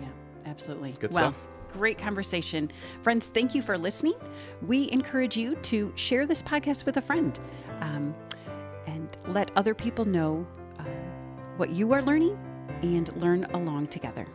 yeah, 0.00 0.08
absolutely. 0.46 0.92
Good 0.92 1.12
well, 1.12 1.32
stuff. 1.32 1.46
great 1.74 1.98
conversation. 1.98 2.72
Friends, 3.02 3.26
thank 3.34 3.54
you 3.54 3.60
for 3.60 3.76
listening. 3.76 4.14
We 4.66 4.90
encourage 4.90 5.36
you 5.36 5.54
to 5.56 5.92
share 5.96 6.26
this 6.26 6.42
podcast 6.42 6.86
with 6.86 6.96
a 6.96 7.02
friend 7.02 7.38
um, 7.82 8.14
and 8.86 9.06
let 9.28 9.50
other 9.54 9.74
people 9.74 10.06
know 10.06 10.46
uh, 10.78 10.84
what 11.58 11.68
you 11.68 11.92
are 11.92 12.00
learning 12.00 12.38
and 12.82 13.14
learn 13.20 13.44
along 13.52 13.88
together. 13.88 14.26